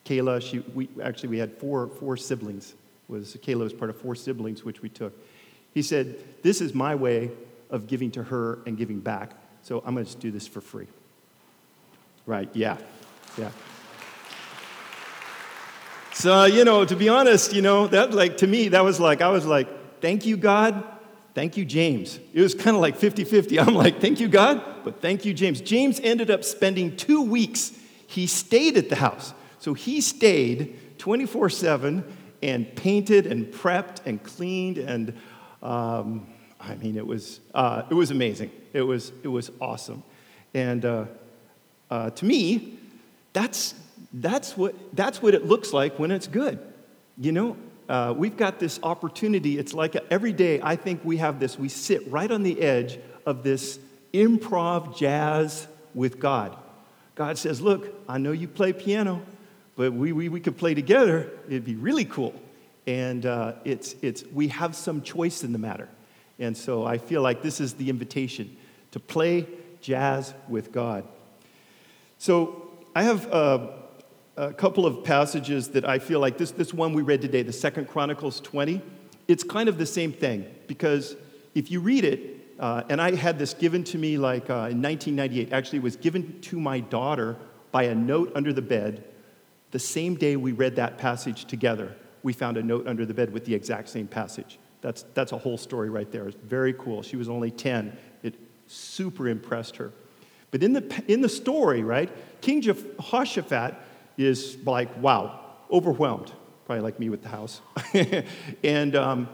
Kayla. 0.06 0.40
She, 0.40 0.60
we, 0.74 0.88
actually, 1.02 1.28
we 1.28 1.38
had 1.38 1.58
four, 1.58 1.88
four 1.88 2.16
siblings. 2.16 2.74
Was, 3.08 3.36
Kayla 3.36 3.60
was 3.60 3.72
part 3.72 3.90
of 3.90 3.96
four 3.96 4.14
siblings, 4.14 4.64
which 4.64 4.82
we 4.82 4.88
took. 4.88 5.12
He 5.72 5.82
said, 5.82 6.16
this 6.42 6.60
is 6.60 6.74
my 6.74 6.94
way 6.94 7.30
of 7.70 7.86
giving 7.86 8.10
to 8.12 8.22
her 8.22 8.60
and 8.66 8.76
giving 8.76 9.00
back. 9.00 9.32
So 9.62 9.82
I'm 9.84 9.94
going 9.94 10.04
to 10.04 10.10
just 10.10 10.20
do 10.20 10.30
this 10.30 10.46
for 10.46 10.60
free. 10.60 10.86
Right, 12.24 12.48
yeah, 12.54 12.76
yeah. 13.38 13.50
So, 16.12 16.46
you 16.46 16.64
know, 16.64 16.84
to 16.84 16.96
be 16.96 17.08
honest, 17.08 17.52
you 17.52 17.62
know, 17.62 17.86
that 17.88 18.12
like 18.12 18.38
to 18.38 18.46
me, 18.46 18.68
that 18.68 18.82
was 18.82 18.98
like, 18.98 19.20
I 19.20 19.28
was 19.28 19.44
like, 19.44 20.00
thank 20.00 20.24
you, 20.24 20.36
God. 20.36 20.82
Thank 21.34 21.58
you, 21.58 21.66
James. 21.66 22.18
It 22.32 22.40
was 22.40 22.54
kind 22.54 22.74
of 22.74 22.80
like 22.80 22.96
50 22.96 23.24
50. 23.24 23.60
I'm 23.60 23.74
like, 23.74 24.00
thank 24.00 24.18
you, 24.18 24.26
God, 24.26 24.62
but 24.82 25.02
thank 25.02 25.26
you, 25.26 25.34
James. 25.34 25.60
James 25.60 26.00
ended 26.00 26.30
up 26.30 26.42
spending 26.42 26.96
two 26.96 27.20
weeks. 27.20 27.72
He 28.06 28.26
stayed 28.26 28.78
at 28.78 28.88
the 28.88 28.96
house. 28.96 29.34
So 29.58 29.74
he 29.74 30.00
stayed 30.00 30.98
24 30.98 31.50
7 31.50 32.04
and 32.46 32.74
painted 32.76 33.26
and 33.26 33.46
prepped 33.52 34.06
and 34.06 34.22
cleaned. 34.22 34.78
And 34.78 35.12
um, 35.62 36.26
I 36.60 36.76
mean, 36.76 36.96
it 36.96 37.06
was, 37.06 37.40
uh, 37.54 37.82
it 37.90 37.94
was 37.94 38.10
amazing. 38.10 38.50
It 38.72 38.82
was, 38.82 39.12
it 39.22 39.28
was 39.28 39.50
awesome. 39.60 40.02
And 40.54 40.84
uh, 40.84 41.06
uh, 41.90 42.10
to 42.10 42.24
me, 42.24 42.78
that's 43.32 43.74
that's 44.12 44.56
what, 44.56 44.74
that's 44.94 45.20
what 45.20 45.34
it 45.34 45.44
looks 45.44 45.72
like 45.72 45.98
when 45.98 46.10
it's 46.10 46.26
good. 46.26 46.58
You 47.18 47.32
know, 47.32 47.56
uh, 47.88 48.14
we've 48.16 48.36
got 48.36 48.58
this 48.58 48.80
opportunity. 48.82 49.58
It's 49.58 49.74
like 49.74 49.96
every 50.10 50.32
day, 50.32 50.60
I 50.62 50.76
think 50.76 51.04
we 51.04 51.18
have 51.18 51.40
this, 51.40 51.58
we 51.58 51.68
sit 51.68 52.10
right 52.10 52.30
on 52.30 52.42
the 52.42 52.60
edge 52.60 52.98
of 53.26 53.42
this 53.42 53.78
improv 54.14 54.96
jazz 54.96 55.66
with 55.94 56.18
God. 56.18 56.56
God 57.14 57.36
says, 57.36 57.60
Look, 57.60 57.94
I 58.08 58.18
know 58.18 58.32
you 58.32 58.48
play 58.48 58.72
piano, 58.72 59.22
but 59.76 59.92
we, 59.92 60.12
we, 60.12 60.28
we 60.28 60.40
could 60.40 60.56
play 60.56 60.74
together. 60.74 61.30
It'd 61.46 61.64
be 61.64 61.76
really 61.76 62.04
cool. 62.04 62.34
And 62.86 63.26
uh, 63.26 63.54
it's, 63.64 63.94
it's, 64.02 64.24
we 64.32 64.48
have 64.48 64.74
some 64.74 65.02
choice 65.02 65.44
in 65.44 65.52
the 65.52 65.58
matter. 65.58 65.88
And 66.38 66.56
so 66.56 66.84
I 66.84 66.98
feel 66.98 67.22
like 67.22 67.42
this 67.42 67.60
is 67.60 67.74
the 67.74 67.90
invitation 67.90 68.56
to 68.92 69.00
play 69.00 69.46
jazz 69.80 70.34
with 70.48 70.72
God. 70.72 71.04
So 72.18 72.70
I 72.94 73.02
have. 73.04 73.32
Uh, 73.32 73.68
a 74.36 74.52
couple 74.52 74.84
of 74.84 75.02
passages 75.02 75.70
that 75.70 75.88
I 75.88 75.98
feel 75.98 76.20
like 76.20 76.36
this, 76.36 76.50
this 76.50 76.74
one 76.74 76.92
we 76.92 77.02
read 77.02 77.22
today, 77.22 77.42
the 77.42 77.52
Second 77.52 77.88
Chronicles 77.88 78.40
20, 78.40 78.82
it's 79.28 79.42
kind 79.42 79.68
of 79.68 79.78
the 79.78 79.86
same 79.86 80.12
thing 80.12 80.46
because 80.66 81.16
if 81.54 81.70
you 81.70 81.80
read 81.80 82.04
it, 82.04 82.54
uh, 82.58 82.82
and 82.88 83.00
I 83.00 83.14
had 83.14 83.38
this 83.38 83.54
given 83.54 83.82
to 83.84 83.98
me 83.98 84.18
like 84.18 84.50
uh, 84.50 84.68
in 84.70 84.82
1998, 84.82 85.52
actually, 85.52 85.78
it 85.78 85.82
was 85.82 85.96
given 85.96 86.40
to 86.42 86.60
my 86.60 86.80
daughter 86.80 87.36
by 87.72 87.84
a 87.84 87.94
note 87.94 88.32
under 88.34 88.52
the 88.52 88.62
bed. 88.62 89.04
The 89.76 89.80
same 89.80 90.14
day 90.14 90.36
we 90.36 90.52
read 90.52 90.76
that 90.76 90.96
passage 90.96 91.44
together, 91.44 91.94
we 92.22 92.32
found 92.32 92.56
a 92.56 92.62
note 92.62 92.86
under 92.86 93.04
the 93.04 93.12
bed 93.12 93.30
with 93.30 93.44
the 93.44 93.54
exact 93.54 93.90
same 93.90 94.06
passage. 94.06 94.58
That's, 94.80 95.04
that's 95.12 95.32
a 95.32 95.36
whole 95.36 95.58
story 95.58 95.90
right 95.90 96.10
there. 96.10 96.26
It's 96.28 96.36
very 96.44 96.72
cool. 96.72 97.02
She 97.02 97.16
was 97.16 97.28
only 97.28 97.50
10. 97.50 97.94
It 98.22 98.36
super 98.68 99.28
impressed 99.28 99.76
her. 99.76 99.92
But 100.50 100.62
in 100.62 100.72
the, 100.72 101.04
in 101.08 101.20
the 101.20 101.28
story, 101.28 101.82
right, 101.82 102.10
King 102.40 102.62
Jehoshaphat 102.62 103.74
is 104.16 104.56
like, 104.64 104.96
wow, 104.96 105.40
overwhelmed, 105.70 106.32
probably 106.64 106.80
like 106.80 106.98
me 106.98 107.10
with 107.10 107.22
the 107.22 107.28
house. 107.28 107.60
and, 108.64 108.96
um, 108.96 109.28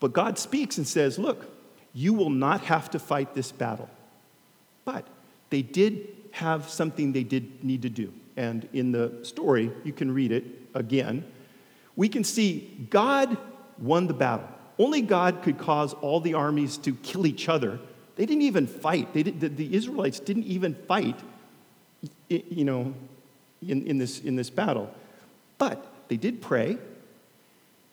but 0.00 0.12
God 0.12 0.36
speaks 0.36 0.78
and 0.78 0.88
says, 0.88 1.16
look, 1.16 1.48
you 1.92 2.12
will 2.12 2.30
not 2.30 2.62
have 2.62 2.90
to 2.90 2.98
fight 2.98 3.36
this 3.36 3.52
battle. 3.52 3.88
But 4.84 5.06
they 5.50 5.62
did 5.62 6.08
have 6.32 6.68
something 6.68 7.12
they 7.12 7.22
did 7.22 7.62
need 7.62 7.82
to 7.82 7.88
do. 7.88 8.12
And 8.36 8.68
in 8.72 8.92
the 8.92 9.20
story, 9.22 9.70
you 9.84 9.92
can 9.92 10.12
read 10.12 10.32
it 10.32 10.44
again. 10.74 11.24
We 11.96 12.08
can 12.08 12.24
see 12.24 12.86
God 12.90 13.36
won 13.78 14.06
the 14.06 14.14
battle. 14.14 14.48
Only 14.78 15.02
God 15.02 15.42
could 15.42 15.58
cause 15.58 15.94
all 15.94 16.20
the 16.20 16.34
armies 16.34 16.76
to 16.78 16.94
kill 16.96 17.26
each 17.26 17.48
other. 17.48 17.78
They 18.16 18.26
didn't 18.26 18.42
even 18.42 18.66
fight. 18.66 19.12
They 19.14 19.22
did, 19.22 19.40
the, 19.40 19.48
the 19.48 19.74
Israelites 19.74 20.20
didn't 20.20 20.44
even 20.44 20.74
fight, 20.74 21.18
you 22.28 22.64
know, 22.64 22.94
in, 23.66 23.86
in, 23.86 23.98
this, 23.98 24.20
in 24.20 24.36
this 24.36 24.50
battle. 24.50 24.92
But 25.58 25.84
they 26.08 26.16
did 26.16 26.42
pray, 26.42 26.78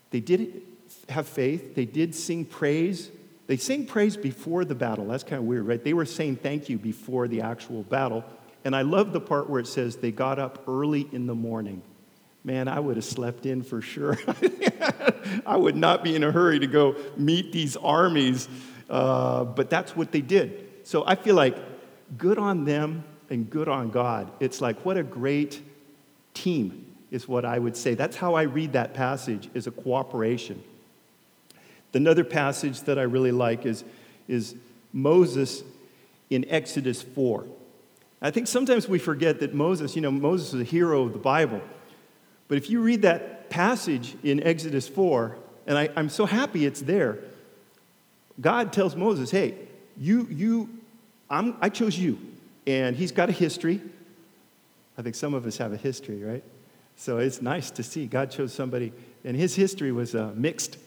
they 0.10 0.20
did 0.20 0.62
have 1.10 1.28
faith, 1.28 1.76
they 1.76 1.86
did 1.86 2.16
sing 2.16 2.46
praise. 2.46 3.12
They 3.48 3.58
sing 3.58 3.86
praise 3.86 4.16
before 4.16 4.64
the 4.64 4.76
battle. 4.76 5.08
That's 5.08 5.26
kind 5.26 5.42
of 5.42 5.44
weird, 5.44 5.68
right? 5.68 5.84
They 5.84 5.94
were 5.94 6.06
saying 6.06 6.38
thank 6.38 6.70
you 6.70 6.78
before 6.78 7.28
the 7.28 7.42
actual 7.42 7.84
battle. 7.84 8.24
And 8.64 8.76
I 8.76 8.84
love 8.84 9.14
the 9.14 9.22
part 9.22 9.50
where 9.50 9.60
it 9.60 9.68
says 9.68 9.98
they 9.98 10.12
got 10.12 10.40
up 10.40 10.64
early 10.68 11.08
in 11.12 11.26
the 11.26 11.36
morning. 11.36 11.82
Man, 12.44 12.68
I 12.68 12.80
would 12.80 12.96
have 12.96 13.06
slept 13.06 13.46
in 13.46 13.62
for 13.64 13.82
sure. 13.82 14.18
I 15.46 15.56
would 15.56 15.76
not 15.76 16.04
be 16.04 16.16
in 16.16 16.24
a 16.24 16.32
hurry 16.32 16.60
to 16.60 16.68
go 16.68 16.96
meet 17.16 17.52
these 17.52 17.76
armies, 17.78 18.48
uh, 18.90 19.44
but 19.44 19.70
that's 19.70 19.96
what 19.96 20.12
they 20.12 20.22
did. 20.22 20.68
So 20.84 21.04
I 21.06 21.16
feel 21.16 21.36
like 21.36 21.56
good 22.18 22.40
on 22.40 22.66
them 22.66 23.04
and 23.30 23.50
good 23.50 23.68
on 23.68 23.92
God. 23.92 24.32
It's 24.40 24.60
like, 24.60 24.84
what 24.84 24.98
a 24.98 25.04
great 25.04 25.62
team, 26.34 26.86
is 27.12 27.28
what 27.28 27.46
I 27.46 27.60
would 27.60 27.78
say. 27.78 27.94
That's 27.94 28.16
how 28.16 28.34
I 28.34 28.44
read 28.44 28.74
that 28.74 28.94
passage, 28.94 29.50
is 29.54 29.68
a 29.68 29.72
cooperation. 29.72 30.64
Another 31.94 32.24
passage 32.24 32.82
that 32.82 32.98
I 32.98 33.04
really 33.04 33.32
like 33.32 33.66
is, 33.66 33.84
is 34.28 34.56
Moses 34.94 35.64
in 36.30 36.46
Exodus 36.50 37.02
4. 37.02 37.46
I 38.22 38.32
think 38.32 38.48
sometimes 38.48 38.88
we 38.88 39.00
forget 39.00 39.40
that 39.40 39.54
Moses, 39.54 39.96
you 39.96 40.02
know, 40.02 40.12
Moses 40.12 40.54
is 40.54 40.62
a 40.62 40.64
hero 40.64 41.04
of 41.04 41.14
the 41.14 41.20
Bible. 41.20 41.62
But 42.48 42.58
if 42.58 42.70
you 42.70 42.82
read 42.82 43.02
that 43.02 43.50
passage 43.50 44.16
in 44.24 44.44
Exodus 44.44 44.88
4, 44.88 45.38
and 45.66 45.78
I, 45.78 45.90
am 45.96 46.10
so 46.10 46.26
happy 46.26 46.66
it's 46.66 46.82
there, 46.82 47.20
God 48.40 48.74
tells 48.74 48.96
Moses, 48.96 49.32
hey, 49.32 49.56
you, 49.98 50.28
you, 50.30 50.70
I'm, 51.30 51.56
I 51.62 51.70
chose 51.70 51.98
you. 51.98 52.20
And 52.68 52.96
he's 52.96 53.12
got 53.12 53.30
a 53.30 53.32
history. 53.32 53.82
I 54.98 55.02
think 55.02 55.16
some 55.16 55.34
of 55.34 55.46
us 55.46 55.58
have 55.58 55.74
a 55.74 55.78
history, 55.78 56.24
right? 56.24 56.44
So 56.96 57.18
it's 57.18 57.42
nice 57.42 57.72
to 57.72 57.84
see 57.84 58.06
God 58.06 58.30
chose 58.30 58.54
somebody, 58.54 58.94
and 59.24 59.36
his 59.36 59.56
history 59.56 59.92
was 59.92 60.14
uh, 60.14 60.32
mixed. 60.36 60.78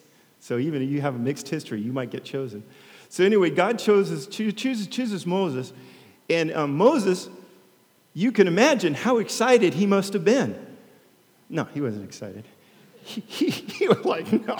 So 0.41 0.59
even 0.59 0.83
if 0.83 0.91
you 0.91 1.01
have 1.01 1.17
a 1.17 1.19
mixed 1.19 1.49
history, 1.49 1.81
you 1.81 1.93
might 1.93 2.11
get 2.11 2.25
chosen. 2.25 2.63
So 3.09 3.25
anyway, 3.25 3.51
God 3.51 3.79
chooses, 3.79 4.27
chooses, 4.27 4.87
chooses 4.87 5.27
Moses, 5.27 5.73
and 6.29 6.53
um, 6.53 6.77
Moses, 6.77 7.29
you 8.15 8.33
can 8.33 8.47
imagine 8.47 8.95
how 8.95 9.19
excited 9.19 9.75
he 9.75 9.87
must 9.87 10.13
have 10.13 10.25
been. 10.25 10.59
No, 11.51 11.65
he 11.65 11.81
wasn't 11.81 12.05
excited. 12.05 12.45
He, 13.03 13.21
he, 13.21 13.51
he 13.51 13.89
was 13.89 14.05
like, 14.05 14.33
no. 14.33 14.57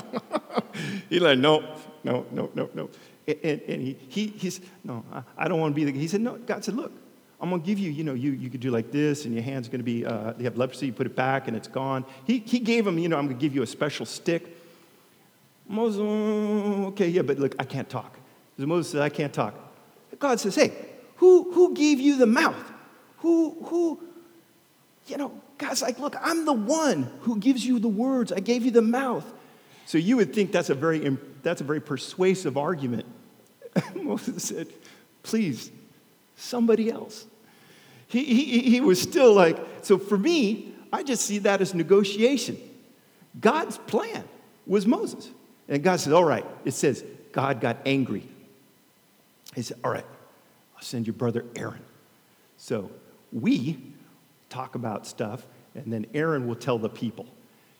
He's 1.09 1.21
like, 1.21 1.39
no, 1.39 1.77
no, 2.03 2.27
no, 2.31 2.51
no, 2.55 2.71
no. 2.75 2.91
And, 3.27 3.61
and, 3.63 3.83
he, 3.83 3.97
he, 4.09 4.27
he's, 4.27 4.61
no, 4.83 5.03
I, 5.39 5.49
don't 5.49 5.59
want 5.59 5.75
to 5.75 5.75
be 5.75 5.91
the, 5.91 5.99
he 5.99 6.09
said, 6.09 6.21
no, 6.21 6.37
God 6.37 6.63
said, 6.63 6.75
look, 6.75 6.93
I'm 7.41 7.49
going 7.49 7.63
to 7.63 7.67
give 7.67 7.79
you, 7.79 7.91
you 7.91 8.05
know, 8.05 8.13
you, 8.13 8.33
you 8.33 8.51
could 8.51 8.61
do 8.61 8.71
like 8.71 8.91
this, 8.91 9.25
and 9.25 9.33
your 9.33 9.43
hand's 9.43 9.69
going 9.69 9.81
to 9.81 9.85
be, 9.85 10.05
uh, 10.05 10.35
you 10.37 10.45
have 10.45 10.59
leprosy, 10.59 10.87
you 10.87 10.93
put 10.93 11.07
it 11.07 11.17
back, 11.17 11.49
and 11.49 11.57
it's 11.57 11.69
gone. 11.69 12.05
He, 12.27 12.39
he 12.39 12.59
gave 12.59 12.87
him, 12.87 12.99
you 12.99 13.09
know, 13.09 13.17
I'm 13.17 13.27
going 13.27 13.39
to 13.39 13.41
give 13.41 13.55
you 13.55 13.63
a 13.63 13.67
special 13.67 14.05
stick. 14.05 14.59
Moses, 15.67 16.01
okay, 16.01 17.09
yeah, 17.09 17.23
but 17.23 17.39
look, 17.39 17.55
I 17.59 17.65
can't 17.65 17.89
talk. 17.89 18.19
Moses 18.59 18.93
says, 18.93 19.01
I 19.01 19.09
can't 19.09 19.33
talk. 19.33 19.55
God 20.19 20.39
says, 20.39 20.55
hey, 20.55 20.73
who, 21.25 21.53
who 21.53 21.75
gave 21.75 22.01
you 22.01 22.19
the 22.19 22.27
mouth? 22.27 22.73
Who, 23.19 23.57
who, 23.65 23.99
you 25.07 25.17
know, 25.17 25.33
God's 25.57 25.81
like, 25.81 25.99
look, 25.99 26.15
I'm 26.21 26.45
the 26.45 26.53
one 26.53 27.11
who 27.21 27.39
gives 27.39 27.65
you 27.65 27.79
the 27.79 27.89
words. 27.89 28.31
I 28.31 28.41
gave 28.41 28.63
you 28.63 28.71
the 28.71 28.83
mouth. 28.83 29.25
So 29.87 29.97
you 29.97 30.19
would 30.19 30.35
think 30.35 30.53
that's 30.53 30.69
a 30.69 30.75
very, 30.75 31.17
that's 31.43 31.63
a 31.63 31.65
very 31.65 31.81
persuasive 31.81 32.59
argument. 32.59 33.07
Moses 33.95 34.45
said, 34.45 34.69
please, 35.23 35.71
somebody 36.37 36.91
else. 36.91 37.25
He, 38.07 38.25
he, 38.25 38.61
he 38.61 38.81
was 38.83 39.01
still 39.01 39.33
like, 39.33 39.57
so 39.81 39.97
for 39.97 40.19
me, 40.19 40.75
I 40.93 41.03
just 41.03 41.25
see 41.25 41.39
that 41.39 41.63
as 41.63 41.73
negotiation. 41.73 42.59
God's 43.41 43.79
plan 43.79 44.25
was 44.67 44.87
Moses. 44.87 45.31
And 45.71 45.83
God 45.83 46.01
said, 46.01 46.13
all 46.13 46.25
right, 46.25 46.45
it 46.67 46.73
says, 46.73 47.03
God 47.33 47.63
got 47.63 47.79
angry. 47.87 48.29
He 49.55 49.63
said, 49.63 49.79
all 49.83 49.91
right, 49.91 50.05
send 50.85 51.07
your 51.07 51.15
brother 51.15 51.45
Aaron. 51.57 51.83
So 52.57 52.91
we 53.33 53.79
talk 54.49 54.75
about 54.75 55.07
stuff, 55.07 55.47
and 55.75 55.93
then 55.93 56.07
Aaron 56.15 56.47
will 56.47 56.55
tell 56.55 56.79
the 56.79 56.89
people. 56.89 57.27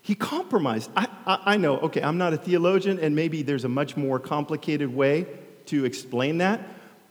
He 0.03 0.15
compromised. 0.15 0.91
I, 0.97 1.09
I, 1.27 1.39
I, 1.47 1.57
know, 1.57 1.79
okay, 1.79 2.03
I'm 2.03 2.19
not 2.19 2.33
a 2.33 2.37
theologian, 2.37 2.99
and 2.99 3.17
maybe 3.17 3.43
there's 3.43 3.65
a 3.65 3.69
much 3.69 3.97
more 3.97 4.19
complicated 4.19 4.95
way 4.95 5.27
to 5.67 5.85
explain 5.85 6.39
that. 6.39 6.61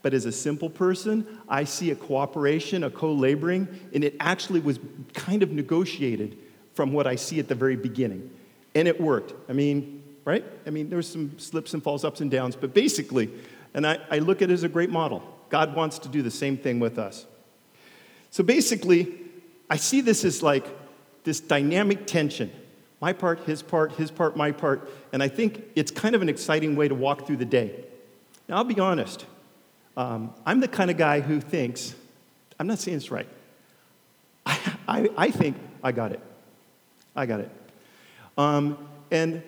But 0.03 0.13
as 0.13 0.25
a 0.25 0.31
simple 0.31 0.69
person, 0.69 1.39
I 1.47 1.63
see 1.63 1.91
a 1.91 1.95
cooperation, 1.95 2.83
a 2.83 2.91
co 2.91 3.11
laboring, 3.11 3.67
and 3.93 4.03
it 4.03 4.15
actually 4.19 4.59
was 4.59 4.79
kind 5.13 5.41
of 5.41 5.51
negotiated 5.51 6.37
from 6.73 6.91
what 6.91 7.07
I 7.07 7.15
see 7.15 7.39
at 7.39 7.47
the 7.47 7.55
very 7.55 7.77
beginning. 7.77 8.29
And 8.75 8.87
it 8.87 8.99
worked. 8.99 9.33
I 9.49 9.53
mean, 9.53 10.03
right? 10.25 10.43
I 10.67 10.69
mean, 10.69 10.89
there 10.89 10.97
was 10.97 11.07
some 11.07 11.39
slips 11.39 11.73
and 11.73 11.81
falls, 11.81 12.03
ups 12.03 12.21
and 12.21 12.29
downs, 12.29 12.55
but 12.55 12.73
basically, 12.73 13.31
and 13.73 13.87
I, 13.87 13.99
I 14.11 14.19
look 14.19 14.41
at 14.41 14.49
it 14.49 14.53
as 14.53 14.63
a 14.63 14.69
great 14.69 14.89
model. 14.89 15.23
God 15.53 15.75
wants 15.75 15.99
to 15.99 16.09
do 16.09 16.23
the 16.23 16.31
same 16.31 16.57
thing 16.57 16.79
with 16.79 16.97
us. 16.97 17.27
So 18.31 18.43
basically, 18.43 19.19
I 19.69 19.75
see 19.75 20.01
this 20.01 20.25
as 20.25 20.41
like 20.41 20.65
this 21.25 21.39
dynamic 21.39 22.07
tension 22.07 22.51
my 22.99 23.13
part, 23.13 23.41
his 23.41 23.61
part, 23.61 23.91
his 23.91 24.09
part, 24.09 24.35
my 24.35 24.51
part. 24.51 24.89
And 25.11 25.21
I 25.21 25.27
think 25.27 25.61
it's 25.75 25.91
kind 25.91 26.15
of 26.15 26.23
an 26.23 26.29
exciting 26.29 26.75
way 26.75 26.87
to 26.87 26.95
walk 26.95 27.27
through 27.27 27.35
the 27.35 27.45
day. 27.45 27.83
Now, 28.47 28.55
I'll 28.55 28.63
be 28.63 28.79
honest. 28.79 29.27
Um, 29.95 30.33
I'm 30.43 30.59
the 30.59 30.67
kind 30.67 30.89
of 30.89 30.97
guy 30.97 31.19
who 31.19 31.39
thinks, 31.39 31.93
I'm 32.57 32.65
not 32.65 32.79
saying 32.79 32.97
this 32.97 33.11
right. 33.11 33.27
I, 34.45 34.57
I, 34.87 35.09
I 35.17 35.31
think 35.31 35.57
I 35.83 35.91
got 35.91 36.13
it. 36.13 36.21
I 37.15 37.27
got 37.27 37.41
it. 37.41 37.51
Um, 38.37 38.77
and 39.11 39.43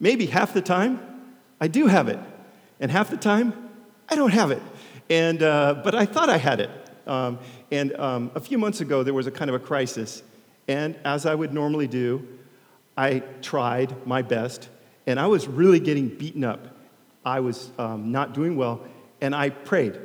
maybe 0.00 0.24
half 0.24 0.54
the 0.54 0.62
time, 0.62 1.00
I 1.60 1.66
do 1.66 1.88
have 1.88 2.08
it. 2.08 2.20
And 2.80 2.88
half 2.88 3.10
the 3.10 3.18
time, 3.18 3.68
I 4.08 4.14
don't 4.14 4.32
have 4.32 4.50
it. 4.50 4.62
And, 5.12 5.42
uh, 5.42 5.74
but 5.84 5.94
I 5.94 6.06
thought 6.06 6.30
I 6.30 6.38
had 6.38 6.60
it. 6.60 6.70
Um, 7.06 7.38
and 7.70 7.94
um, 7.96 8.30
a 8.34 8.40
few 8.40 8.56
months 8.56 8.80
ago, 8.80 9.02
there 9.02 9.12
was 9.12 9.26
a 9.26 9.30
kind 9.30 9.50
of 9.50 9.54
a 9.54 9.58
crisis. 9.58 10.22
And 10.68 10.98
as 11.04 11.26
I 11.26 11.34
would 11.34 11.52
normally 11.52 11.86
do, 11.86 12.26
I 12.96 13.18
tried 13.42 14.06
my 14.06 14.22
best, 14.22 14.70
and 15.06 15.20
I 15.20 15.26
was 15.26 15.46
really 15.46 15.80
getting 15.80 16.08
beaten 16.08 16.44
up. 16.44 16.66
I 17.26 17.40
was 17.40 17.72
um, 17.78 18.10
not 18.10 18.32
doing 18.32 18.56
well, 18.56 18.86
and 19.20 19.34
I 19.34 19.50
prayed. 19.50 19.98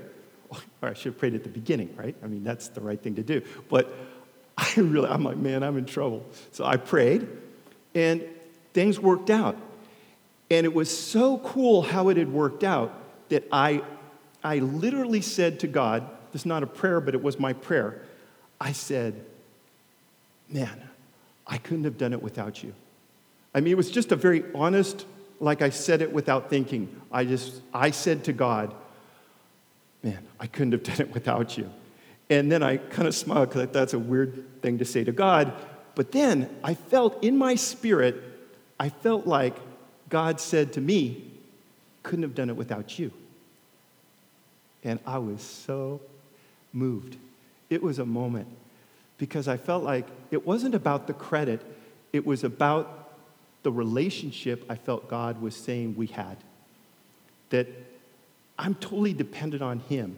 Or 0.81 0.89
I 0.89 0.93
should 0.93 1.13
have 1.13 1.19
prayed 1.19 1.35
at 1.35 1.43
the 1.43 1.49
beginning, 1.49 1.95
right? 1.95 2.15
I 2.21 2.27
mean, 2.27 2.43
that's 2.43 2.67
the 2.67 2.81
right 2.81 3.01
thing 3.01 3.15
to 3.15 3.23
do. 3.23 3.41
But 3.69 3.93
I 4.57 4.69
really, 4.75 5.07
I'm 5.07 5.23
like, 5.23 5.37
man, 5.37 5.63
I'm 5.63 5.77
in 5.77 5.85
trouble. 5.85 6.25
So 6.51 6.65
I 6.65 6.75
prayed, 6.75 7.29
and 7.95 8.25
things 8.73 8.99
worked 8.99 9.29
out. 9.29 9.55
And 10.51 10.65
it 10.65 10.73
was 10.73 10.95
so 10.95 11.37
cool 11.37 11.81
how 11.81 12.09
it 12.09 12.17
had 12.17 12.31
worked 12.31 12.65
out 12.65 12.93
that 13.29 13.47
I, 13.53 13.83
I 14.47 14.59
literally 14.59 15.19
said 15.19 15.59
to 15.59 15.67
God, 15.67 16.09
this 16.31 16.43
is 16.43 16.45
not 16.45 16.63
a 16.63 16.67
prayer, 16.67 17.01
but 17.01 17.13
it 17.13 17.21
was 17.21 17.37
my 17.37 17.51
prayer. 17.51 18.01
I 18.61 18.71
said, 18.71 19.25
man, 20.47 20.81
I 21.45 21.57
couldn't 21.57 21.83
have 21.83 21.97
done 21.97 22.13
it 22.13 22.23
without 22.23 22.63
you. 22.63 22.73
I 23.53 23.59
mean, 23.59 23.73
it 23.73 23.75
was 23.75 23.91
just 23.91 24.13
a 24.13 24.15
very 24.15 24.45
honest, 24.55 25.05
like 25.41 25.61
I 25.61 25.69
said 25.69 26.01
it 26.01 26.13
without 26.13 26.49
thinking. 26.49 26.87
I 27.11 27.25
just, 27.25 27.61
I 27.73 27.91
said 27.91 28.23
to 28.23 28.33
God, 28.33 28.73
man, 30.01 30.25
I 30.39 30.47
couldn't 30.47 30.71
have 30.71 30.83
done 30.83 31.01
it 31.01 31.13
without 31.13 31.57
you. 31.57 31.69
And 32.29 32.49
then 32.49 32.63
I 32.63 32.77
kind 32.77 33.05
of 33.05 33.13
smiled 33.13 33.49
because 33.49 33.67
that's 33.71 33.93
a 33.93 33.99
weird 33.99 34.61
thing 34.61 34.77
to 34.77 34.85
say 34.85 35.03
to 35.03 35.11
God. 35.11 35.51
But 35.93 36.13
then 36.13 36.49
I 36.63 36.73
felt 36.73 37.21
in 37.21 37.37
my 37.37 37.55
spirit, 37.55 38.23
I 38.79 38.87
felt 38.87 39.27
like 39.27 39.57
God 40.07 40.39
said 40.39 40.71
to 40.73 40.79
me, 40.79 41.31
couldn't 42.03 42.23
have 42.23 42.35
done 42.35 42.49
it 42.49 42.55
without 42.55 42.97
you. 42.97 43.11
And 44.87 45.01
I 45.05 45.17
was 45.17 45.41
so 45.41 45.99
moved. 46.71 47.17
It 47.69 47.83
was 47.83 47.99
a 47.99 48.05
moment 48.05 48.47
because 49.17 49.49
I 49.49 49.57
felt 49.57 49.83
like 49.83 50.07
it 50.31 50.47
wasn't 50.47 50.75
about 50.75 51.07
the 51.07 51.13
credit, 51.13 51.61
it 52.13 52.25
was 52.25 52.45
about 52.45 53.09
the 53.63 53.71
relationship 53.71 54.63
I 54.69 54.75
felt 54.75 55.09
God 55.09 55.41
was 55.41 55.57
saying 55.57 55.95
we 55.97 56.07
had. 56.07 56.37
That 57.49 57.67
I'm 58.57 58.75
totally 58.75 59.11
dependent 59.11 59.61
on 59.61 59.79
Him, 59.79 60.15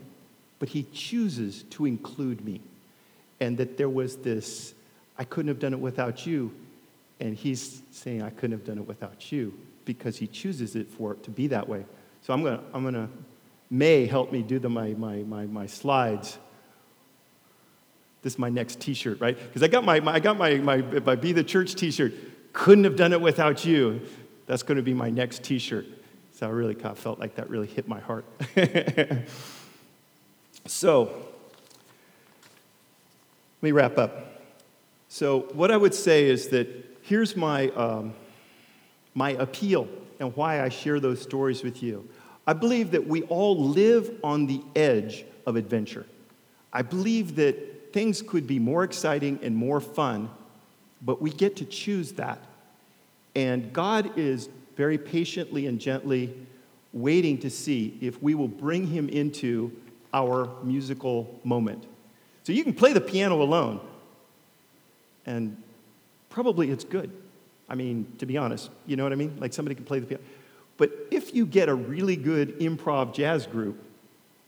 but 0.59 0.69
He 0.69 0.83
chooses 0.93 1.63
to 1.71 1.87
include 1.87 2.45
me. 2.45 2.61
And 3.39 3.57
that 3.57 3.75
there 3.75 3.89
was 3.89 4.17
this, 4.17 4.75
I 5.17 5.23
couldn't 5.23 5.47
have 5.47 5.57
done 5.57 5.73
it 5.73 5.79
without 5.79 6.27
you. 6.27 6.53
And 7.19 7.35
He's 7.35 7.81
saying, 7.89 8.21
I 8.21 8.29
couldn't 8.29 8.51
have 8.51 8.67
done 8.67 8.77
it 8.77 8.87
without 8.87 9.31
you 9.31 9.51
because 9.85 10.17
He 10.17 10.27
chooses 10.27 10.75
it 10.75 10.87
for 10.91 11.13
it 11.13 11.23
to 11.23 11.31
be 11.31 11.47
that 11.47 11.67
way. 11.67 11.85
So 12.21 12.33
I'm 12.33 12.43
going 12.43 12.59
to, 12.59 12.63
I'm 12.71 12.83
going 12.83 12.93
to, 12.93 13.09
May 13.69 14.05
help 14.05 14.31
me 14.31 14.41
do 14.41 14.59
the, 14.59 14.69
my, 14.69 14.93
my, 14.93 15.17
my, 15.17 15.45
my 15.45 15.65
slides 15.67 16.37
this 18.21 18.33
is 18.33 18.39
my 18.39 18.49
next 18.49 18.79
t-shirt, 18.81 19.21
right? 19.21 19.37
Because 19.37 19.63
I 19.63 19.67
got 19.67 19.85
my, 19.85 19.99
my, 20.01 20.13
I 20.15 20.19
got 20.19 20.37
my, 20.37 20.55
my, 20.55 20.77
my 20.81 21.15
Be 21.15 21.31
the 21.31 21.43
Church 21.43 21.75
t-shirt. 21.75 22.13
Couldn't 22.51 22.83
have 22.83 22.95
done 22.95 23.13
it 23.13 23.21
without 23.21 23.63
you. 23.65 24.01
That's 24.45 24.63
going 24.63 24.75
to 24.77 24.83
be 24.83 24.93
my 24.93 25.09
next 25.09 25.43
t-shirt. 25.43 25.85
So 26.33 26.47
I 26.47 26.49
really 26.49 26.75
kind 26.75 26.87
of 26.87 26.99
felt 26.99 27.19
like 27.19 27.35
that 27.35 27.49
really 27.49 27.67
hit 27.67 27.87
my 27.87 27.99
heart. 27.99 28.25
so, 30.65 31.05
let 31.05 31.23
me 33.61 33.71
wrap 33.71 33.97
up. 33.97 34.43
So, 35.07 35.41
what 35.53 35.71
I 35.71 35.77
would 35.77 35.93
say 35.93 36.25
is 36.25 36.49
that 36.49 36.67
here's 37.01 37.35
my, 37.35 37.69
um, 37.69 38.13
my 39.15 39.31
appeal 39.31 39.87
and 40.19 40.35
why 40.35 40.61
I 40.61 40.69
share 40.69 40.99
those 40.99 41.21
stories 41.21 41.63
with 41.63 41.81
you. 41.81 42.07
I 42.49 42.53
believe 42.53 42.89
that 42.91 43.05
we 43.05 43.21
all 43.25 43.55
live 43.55 44.09
on 44.23 44.47
the 44.47 44.59
edge 44.75 45.23
of 45.45 45.55
adventure. 45.55 46.07
I 46.73 46.81
believe 46.81 47.35
that 47.35 47.93
things 47.93 48.23
could 48.23 48.47
be 48.47 48.57
more 48.57 48.83
exciting 48.83 49.37
and 49.43 49.55
more 49.55 49.79
fun, 49.79 50.31
but 50.99 51.21
we 51.21 51.29
get 51.29 51.57
to 51.57 51.65
choose 51.65 52.13
that. 52.13 52.39
And 53.35 53.71
God 53.71 54.17
is 54.17 54.49
very 54.75 54.97
patiently 54.97 55.67
and 55.67 55.79
gently 55.79 56.33
waiting 56.91 57.37
to 57.37 57.51
see 57.51 57.95
if 58.01 58.19
we 58.23 58.33
will 58.33 58.47
bring 58.47 58.87
him 58.87 59.09
into 59.09 59.71
our 60.11 60.49
musical 60.63 61.39
moment. 61.43 61.85
So 62.45 62.51
you 62.51 62.63
can 62.63 62.73
play 62.73 62.93
the 62.93 63.01
piano 63.01 63.43
alone, 63.43 63.79
and 65.27 65.55
probably 66.31 66.71
it's 66.71 66.83
good. 66.83 67.11
I 67.69 67.75
mean, 67.75 68.11
to 68.17 68.25
be 68.25 68.37
honest, 68.37 68.71
you 68.87 68.95
know 68.95 69.03
what 69.03 69.13
I 69.13 69.17
mean? 69.17 69.37
Like 69.39 69.53
somebody 69.53 69.75
can 69.75 69.85
play 69.85 69.99
the 69.99 70.07
piano. 70.07 70.23
But 70.79 70.91
if 71.11 71.35
you 71.35 71.45
get 71.45 71.69
a 71.69 71.75
really 71.75 72.15
good 72.15 72.57
improv 72.59 73.13
jazz 73.13 73.45
group, 73.45 73.83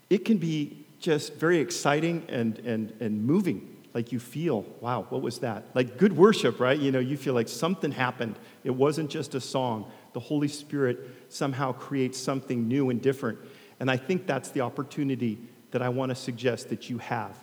it 0.10 0.26
can 0.26 0.38
be 0.38 0.86
just 1.00 1.34
very 1.34 1.60
exciting 1.60 2.26
and, 2.30 2.58
and, 2.60 2.94
and 3.02 3.26
moving. 3.26 3.67
Like 3.94 4.13
you 4.13 4.20
feel, 4.20 4.65
wow, 4.80 5.06
what 5.10 5.22
was 5.22 5.39
that? 5.39 5.65
Like 5.76 5.98
good 5.98 6.15
worship, 6.15 6.62
right? 6.62 6.80
You 6.80 6.94
know, 6.94 7.00
you 7.00 7.17
feel 7.17 7.34
like 7.34 7.50
something 7.50 7.91
happened. 7.91 8.38
It 8.63 8.72
wasn't 8.72 9.10
just 9.10 9.36
a 9.36 9.41
song. 9.41 9.91
The 10.13 10.22
Holy 10.22 10.48
Spirit 10.48 11.00
somehow 11.28 11.74
creates 11.74 12.17
something 12.17 12.65
new 12.65 12.89
and 12.89 13.02
different. 13.02 13.38
And 13.82 13.91
I 13.91 13.98
think 13.98 14.26
that's 14.26 14.52
the 14.52 14.62
opportunity 14.62 15.38
that 15.72 15.82
I 15.82 15.89
want 15.89 16.12
to 16.12 16.15
suggest 16.15 16.70
that 16.70 16.89
you 16.89 17.00
have. 17.00 17.36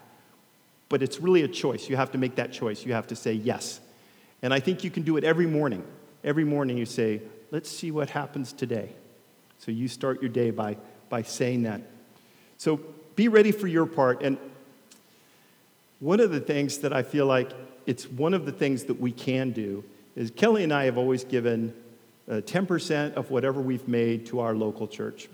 But 0.89 1.03
it's 1.03 1.21
really 1.21 1.43
a 1.43 1.49
choice. 1.49 1.91
You 1.91 1.97
have 1.97 2.13
to 2.13 2.19
make 2.19 2.37
that 2.37 2.55
choice. 2.55 2.87
You 2.87 2.95
have 2.95 3.09
to 3.09 3.17
say 3.17 3.35
yes. 3.35 3.81
And 4.41 4.55
I 4.55 4.61
think 4.61 4.83
you 4.83 4.91
can 4.91 5.03
do 5.03 5.19
it 5.19 5.25
every 5.25 5.47
morning. 5.47 5.85
Every 6.25 6.45
morning 6.45 6.79
you 6.79 6.87
say, 6.87 7.21
let's 7.51 7.71
see 7.71 7.91
what 7.91 8.11
happens 8.11 8.53
today. 8.53 8.93
So 9.59 9.71
you 9.71 9.89
start 9.89 10.23
your 10.23 10.31
day 10.31 10.51
by, 10.51 10.77
by 11.09 11.23
saying 11.23 11.63
that. 11.63 11.83
So 12.57 12.81
be 13.17 13.29
ready 13.29 13.53
for 13.53 13.67
your 13.67 13.87
part. 13.87 14.23
And 14.23 14.39
one 16.01 16.21
of 16.21 16.31
the 16.31 16.41
things 16.41 16.79
that 16.79 16.93
I 16.93 17.03
feel 17.03 17.27
like 17.27 17.51
it's 17.87 18.07
one 18.07 18.35
of 18.35 18.47
the 18.47 18.53
things 18.53 18.85
that 18.85 19.01
we 19.01 19.11
can 19.11 19.51
do 19.51 19.85
is 20.15 20.31
Kelly 20.31 20.63
and 20.63 20.73
I 20.73 20.85
have 20.85 20.99
always 20.99 21.25
given 21.25 21.75
uh, 22.29 22.35
10% 22.35 23.15
of 23.15 23.31
whatever 23.31 23.61
we've 23.61 23.89
made 23.89 24.27
to 24.27 24.41
our 24.41 24.55
local 24.55 24.87
church. 24.87 25.29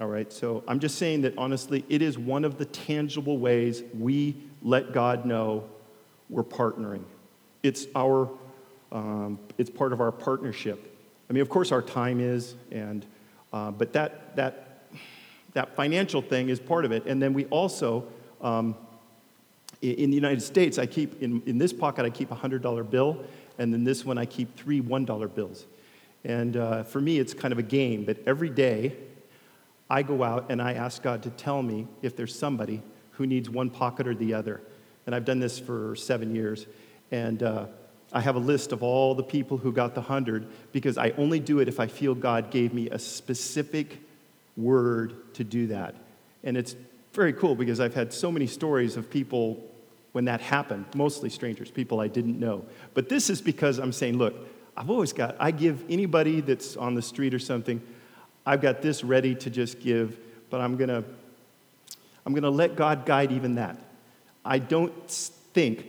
All 0.00 0.08
right, 0.08 0.32
so 0.32 0.64
I'm 0.66 0.80
just 0.80 0.96
saying 0.96 1.22
that 1.22 1.36
honestly, 1.36 1.84
it 1.90 2.00
is 2.00 2.16
one 2.16 2.44
of 2.44 2.56
the 2.56 2.64
tangible 2.64 3.36
ways 3.38 3.82
we 3.98 4.34
let 4.62 4.92
God 4.92 5.26
know 5.26 5.64
we're 6.30 6.42
partnering. 6.42 7.02
It's 7.62 7.86
our, 7.94 8.30
um, 8.92 9.38
it's 9.58 9.68
part 9.68 9.92
of 9.92 10.00
our 10.00 10.12
partnership. 10.12 10.86
I 11.30 11.32
mean, 11.32 11.42
of 11.42 11.48
course, 11.48 11.72
our 11.72 11.80
time 11.80 12.20
is, 12.20 12.56
and 12.72 13.06
uh, 13.52 13.70
but 13.70 13.92
that 13.92 14.36
that 14.36 14.70
that 15.54 15.74
financial 15.74 16.22
thing 16.22 16.48
is 16.48 16.60
part 16.60 16.84
of 16.84 16.92
it. 16.92 17.06
And 17.06 17.20
then 17.20 17.32
we 17.32 17.44
also, 17.46 18.04
um, 18.40 18.76
in 19.82 20.10
the 20.10 20.14
United 20.14 20.42
States, 20.42 20.78
I 20.78 20.86
keep, 20.86 21.22
in, 21.22 21.42
in 21.46 21.58
this 21.58 21.72
pocket, 21.72 22.04
I 22.04 22.10
keep 22.10 22.30
a 22.30 22.36
$100 22.36 22.88
bill, 22.90 23.24
and 23.58 23.72
then 23.72 23.84
this 23.84 24.04
one, 24.04 24.18
I 24.18 24.26
keep 24.26 24.56
three 24.56 24.80
$1 24.80 25.34
bills. 25.34 25.66
And 26.24 26.56
uh, 26.56 26.82
for 26.84 27.00
me, 27.00 27.18
it's 27.18 27.34
kind 27.34 27.52
of 27.52 27.58
a 27.58 27.64
game, 27.64 28.04
but 28.04 28.18
every 28.26 28.50
day, 28.50 28.96
I 29.88 30.02
go 30.02 30.22
out 30.22 30.46
and 30.50 30.62
I 30.62 30.74
ask 30.74 31.02
God 31.02 31.22
to 31.24 31.30
tell 31.30 31.62
me 31.62 31.88
if 32.00 32.14
there's 32.14 32.38
somebody 32.38 32.80
who 33.12 33.26
needs 33.26 33.50
one 33.50 33.70
pocket 33.70 34.06
or 34.06 34.14
the 34.14 34.34
other. 34.34 34.60
And 35.06 35.14
I've 35.14 35.24
done 35.24 35.40
this 35.40 35.58
for 35.58 35.96
seven 35.96 36.32
years. 36.32 36.66
And 37.10 37.42
uh, 37.42 37.66
I 38.12 38.20
have 38.20 38.36
a 38.36 38.40
list 38.40 38.72
of 38.72 38.82
all 38.82 39.14
the 39.14 39.22
people 39.22 39.56
who 39.56 39.72
got 39.72 39.94
the 39.94 40.00
100 40.00 40.46
because 40.72 40.98
I 40.98 41.10
only 41.10 41.38
do 41.38 41.60
it 41.60 41.68
if 41.68 41.78
I 41.78 41.86
feel 41.86 42.14
God 42.14 42.50
gave 42.50 42.74
me 42.74 42.90
a 42.90 42.98
specific 42.98 43.98
word 44.56 45.34
to 45.34 45.44
do 45.44 45.68
that. 45.68 45.94
And 46.42 46.56
it's 46.56 46.74
very 47.12 47.32
cool 47.32 47.54
because 47.54 47.80
I've 47.80 47.94
had 47.94 48.12
so 48.12 48.32
many 48.32 48.46
stories 48.46 48.96
of 48.96 49.10
people 49.10 49.64
when 50.12 50.24
that 50.24 50.40
happened, 50.40 50.86
mostly 50.94 51.30
strangers, 51.30 51.70
people 51.70 52.00
I 52.00 52.08
didn't 52.08 52.40
know. 52.40 52.64
But 52.94 53.08
this 53.08 53.30
is 53.30 53.40
because 53.40 53.78
I'm 53.78 53.92
saying, 53.92 54.18
look, 54.18 54.34
I've 54.76 54.90
always 54.90 55.12
got, 55.12 55.36
I 55.38 55.52
give 55.52 55.84
anybody 55.88 56.40
that's 56.40 56.76
on 56.76 56.94
the 56.94 57.02
street 57.02 57.32
or 57.32 57.38
something, 57.38 57.80
I've 58.44 58.60
got 58.60 58.82
this 58.82 59.04
ready 59.04 59.34
to 59.36 59.50
just 59.50 59.80
give, 59.80 60.18
but 60.50 60.60
I'm 60.60 60.76
to 60.88 61.04
I'm 62.26 62.34
to 62.42 62.50
let 62.50 62.76
God 62.76 63.06
guide 63.06 63.32
even 63.32 63.54
that. 63.56 63.76
I 64.44 64.58
don't 64.58 65.10
think 65.10 65.86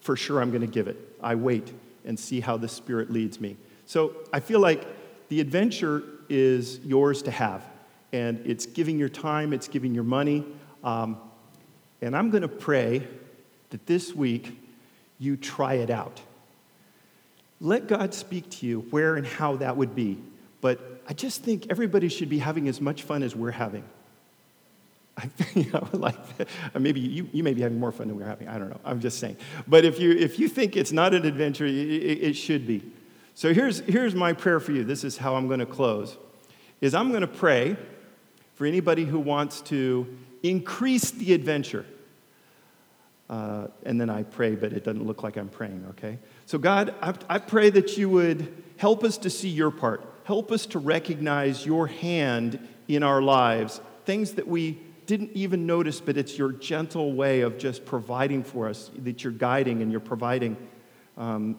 for 0.00 0.16
sure 0.16 0.40
I'm 0.40 0.50
to 0.62 0.66
give 0.66 0.88
it. 0.88 0.96
I 1.22 1.34
wait 1.34 1.72
and 2.04 2.18
see 2.18 2.40
how 2.40 2.56
the 2.56 2.68
Spirit 2.68 3.10
leads 3.10 3.40
me. 3.40 3.56
So 3.86 4.14
I 4.32 4.40
feel 4.40 4.60
like 4.60 4.86
the 5.28 5.40
adventure 5.40 6.02
is 6.28 6.80
yours 6.80 7.22
to 7.22 7.30
have, 7.30 7.64
and 8.12 8.40
it's 8.44 8.66
giving 8.66 8.98
your 8.98 9.08
time, 9.08 9.52
it's 9.52 9.68
giving 9.68 9.94
your 9.94 10.04
money. 10.04 10.44
Um, 10.82 11.16
and 12.00 12.16
I'm 12.16 12.30
going 12.30 12.42
to 12.42 12.48
pray 12.48 13.06
that 13.70 13.86
this 13.86 14.14
week 14.14 14.58
you 15.18 15.36
try 15.36 15.74
it 15.74 15.90
out. 15.90 16.20
Let 17.60 17.86
God 17.86 18.12
speak 18.12 18.50
to 18.50 18.66
you 18.66 18.80
where 18.90 19.14
and 19.14 19.26
how 19.26 19.56
that 19.56 19.76
would 19.76 19.94
be. 19.94 20.18
But 20.60 21.02
I 21.08 21.12
just 21.12 21.42
think 21.42 21.66
everybody 21.70 22.08
should 22.08 22.28
be 22.28 22.38
having 22.38 22.68
as 22.68 22.80
much 22.80 23.02
fun 23.02 23.22
as 23.22 23.36
we're 23.36 23.52
having. 23.52 23.84
I, 25.16 25.28
you 25.54 25.70
know, 25.70 25.86
like 25.92 26.16
maybe 26.78 27.00
you, 27.00 27.28
you 27.32 27.42
may 27.42 27.54
be 27.54 27.62
having 27.62 27.78
more 27.78 27.92
fun 27.92 28.08
than 28.08 28.16
we're 28.16 28.26
having. 28.26 28.48
I 28.48 28.58
don't 28.58 28.70
know. 28.70 28.80
I'm 28.84 29.00
just 29.00 29.18
saying. 29.18 29.36
But 29.66 29.84
if 29.84 29.98
you 29.98 30.12
if 30.12 30.38
you 30.38 30.48
think 30.48 30.76
it's 30.76 30.92
not 30.92 31.14
an 31.14 31.26
adventure, 31.26 31.66
it, 31.66 31.72
it 31.72 32.32
should 32.34 32.66
be. 32.66 32.82
So 33.34 33.52
here's 33.52 33.80
here's 33.80 34.14
my 34.14 34.32
prayer 34.32 34.60
for 34.60 34.72
you. 34.72 34.84
This 34.84 35.04
is 35.04 35.18
how 35.18 35.36
I'm 35.36 35.48
going 35.48 35.60
to 35.60 35.66
close. 35.66 36.16
Is 36.80 36.94
I'm 36.94 37.10
going 37.10 37.22
to 37.22 37.26
pray 37.26 37.76
for 38.54 38.66
anybody 38.66 39.04
who 39.04 39.18
wants 39.18 39.60
to 39.62 40.06
increase 40.42 41.10
the 41.10 41.32
adventure. 41.32 41.86
Uh, 43.30 43.68
and 43.84 43.98
then 44.00 44.10
I 44.10 44.24
pray, 44.24 44.54
but 44.54 44.72
it 44.72 44.84
doesn't 44.84 45.06
look 45.06 45.22
like 45.22 45.36
I'm 45.36 45.48
praying, 45.48 45.86
okay? 45.90 46.18
So, 46.44 46.58
God, 46.58 46.94
I, 47.00 47.14
I 47.30 47.38
pray 47.38 47.70
that 47.70 47.96
you 47.96 48.10
would 48.10 48.62
help 48.76 49.04
us 49.04 49.16
to 49.18 49.30
see 49.30 49.48
your 49.48 49.70
part. 49.70 50.04
Help 50.24 50.52
us 50.52 50.66
to 50.66 50.78
recognize 50.78 51.64
your 51.64 51.86
hand 51.86 52.58
in 52.88 53.02
our 53.02 53.22
lives, 53.22 53.80
things 54.04 54.32
that 54.32 54.46
we 54.46 54.78
didn't 55.12 55.32
even 55.34 55.66
notice, 55.66 56.00
but 56.00 56.16
it's 56.16 56.38
your 56.38 56.52
gentle 56.52 57.12
way 57.12 57.42
of 57.42 57.58
just 57.58 57.84
providing 57.84 58.42
for 58.42 58.66
us, 58.66 58.90
that 58.96 59.22
you're 59.22 59.30
guiding 59.30 59.82
and 59.82 59.90
you're 59.90 60.00
providing. 60.00 60.56
Um, 61.18 61.58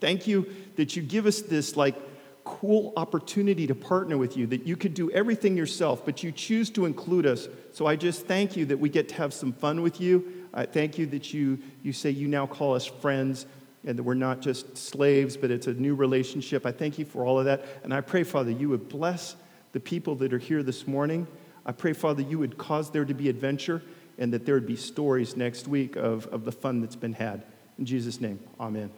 thank 0.00 0.28
you 0.28 0.46
that 0.76 0.94
you 0.94 1.02
give 1.02 1.26
us 1.26 1.40
this 1.40 1.76
like 1.76 1.96
cool 2.44 2.92
opportunity 2.96 3.66
to 3.66 3.74
partner 3.74 4.16
with 4.16 4.36
you, 4.36 4.46
that 4.46 4.64
you 4.64 4.76
could 4.76 4.94
do 4.94 5.10
everything 5.10 5.56
yourself, 5.56 6.04
but 6.04 6.22
you 6.22 6.30
choose 6.30 6.70
to 6.70 6.86
include 6.86 7.26
us. 7.26 7.48
So 7.72 7.86
I 7.86 7.96
just 7.96 8.26
thank 8.26 8.56
you 8.56 8.64
that 8.66 8.78
we 8.78 8.88
get 8.88 9.08
to 9.08 9.16
have 9.16 9.34
some 9.34 9.52
fun 9.52 9.82
with 9.82 10.00
you. 10.00 10.46
I 10.54 10.64
thank 10.64 10.98
you 10.98 11.06
that 11.06 11.34
you, 11.34 11.58
you 11.82 11.92
say 11.92 12.10
you 12.10 12.28
now 12.28 12.46
call 12.46 12.76
us 12.76 12.86
friends 12.86 13.44
and 13.84 13.98
that 13.98 14.04
we're 14.04 14.14
not 14.14 14.40
just 14.40 14.76
slaves, 14.76 15.36
but 15.36 15.50
it's 15.50 15.66
a 15.66 15.74
new 15.74 15.96
relationship. 15.96 16.64
I 16.64 16.70
thank 16.70 16.96
you 16.96 17.06
for 17.06 17.26
all 17.26 17.40
of 17.40 17.46
that. 17.46 17.64
And 17.82 17.92
I 17.92 18.02
pray, 18.02 18.22
Father, 18.22 18.52
you 18.52 18.68
would 18.68 18.88
bless 18.88 19.34
the 19.72 19.80
people 19.80 20.14
that 20.16 20.32
are 20.32 20.38
here 20.38 20.62
this 20.62 20.86
morning. 20.86 21.26
I 21.64 21.72
pray, 21.72 21.92
Father, 21.92 22.22
you 22.22 22.38
would 22.38 22.58
cause 22.58 22.90
there 22.90 23.04
to 23.04 23.14
be 23.14 23.28
adventure 23.28 23.82
and 24.18 24.32
that 24.32 24.44
there 24.46 24.54
would 24.54 24.66
be 24.66 24.76
stories 24.76 25.36
next 25.36 25.68
week 25.68 25.96
of, 25.96 26.26
of 26.26 26.44
the 26.44 26.52
fun 26.52 26.80
that's 26.80 26.96
been 26.96 27.14
had. 27.14 27.42
In 27.78 27.86
Jesus' 27.86 28.20
name, 28.20 28.38
amen. 28.60 28.90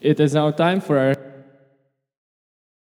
It 0.00 0.20
is 0.20 0.34
now 0.34 0.50
time 0.50 0.80
for 0.80 0.98
our 0.98 1.14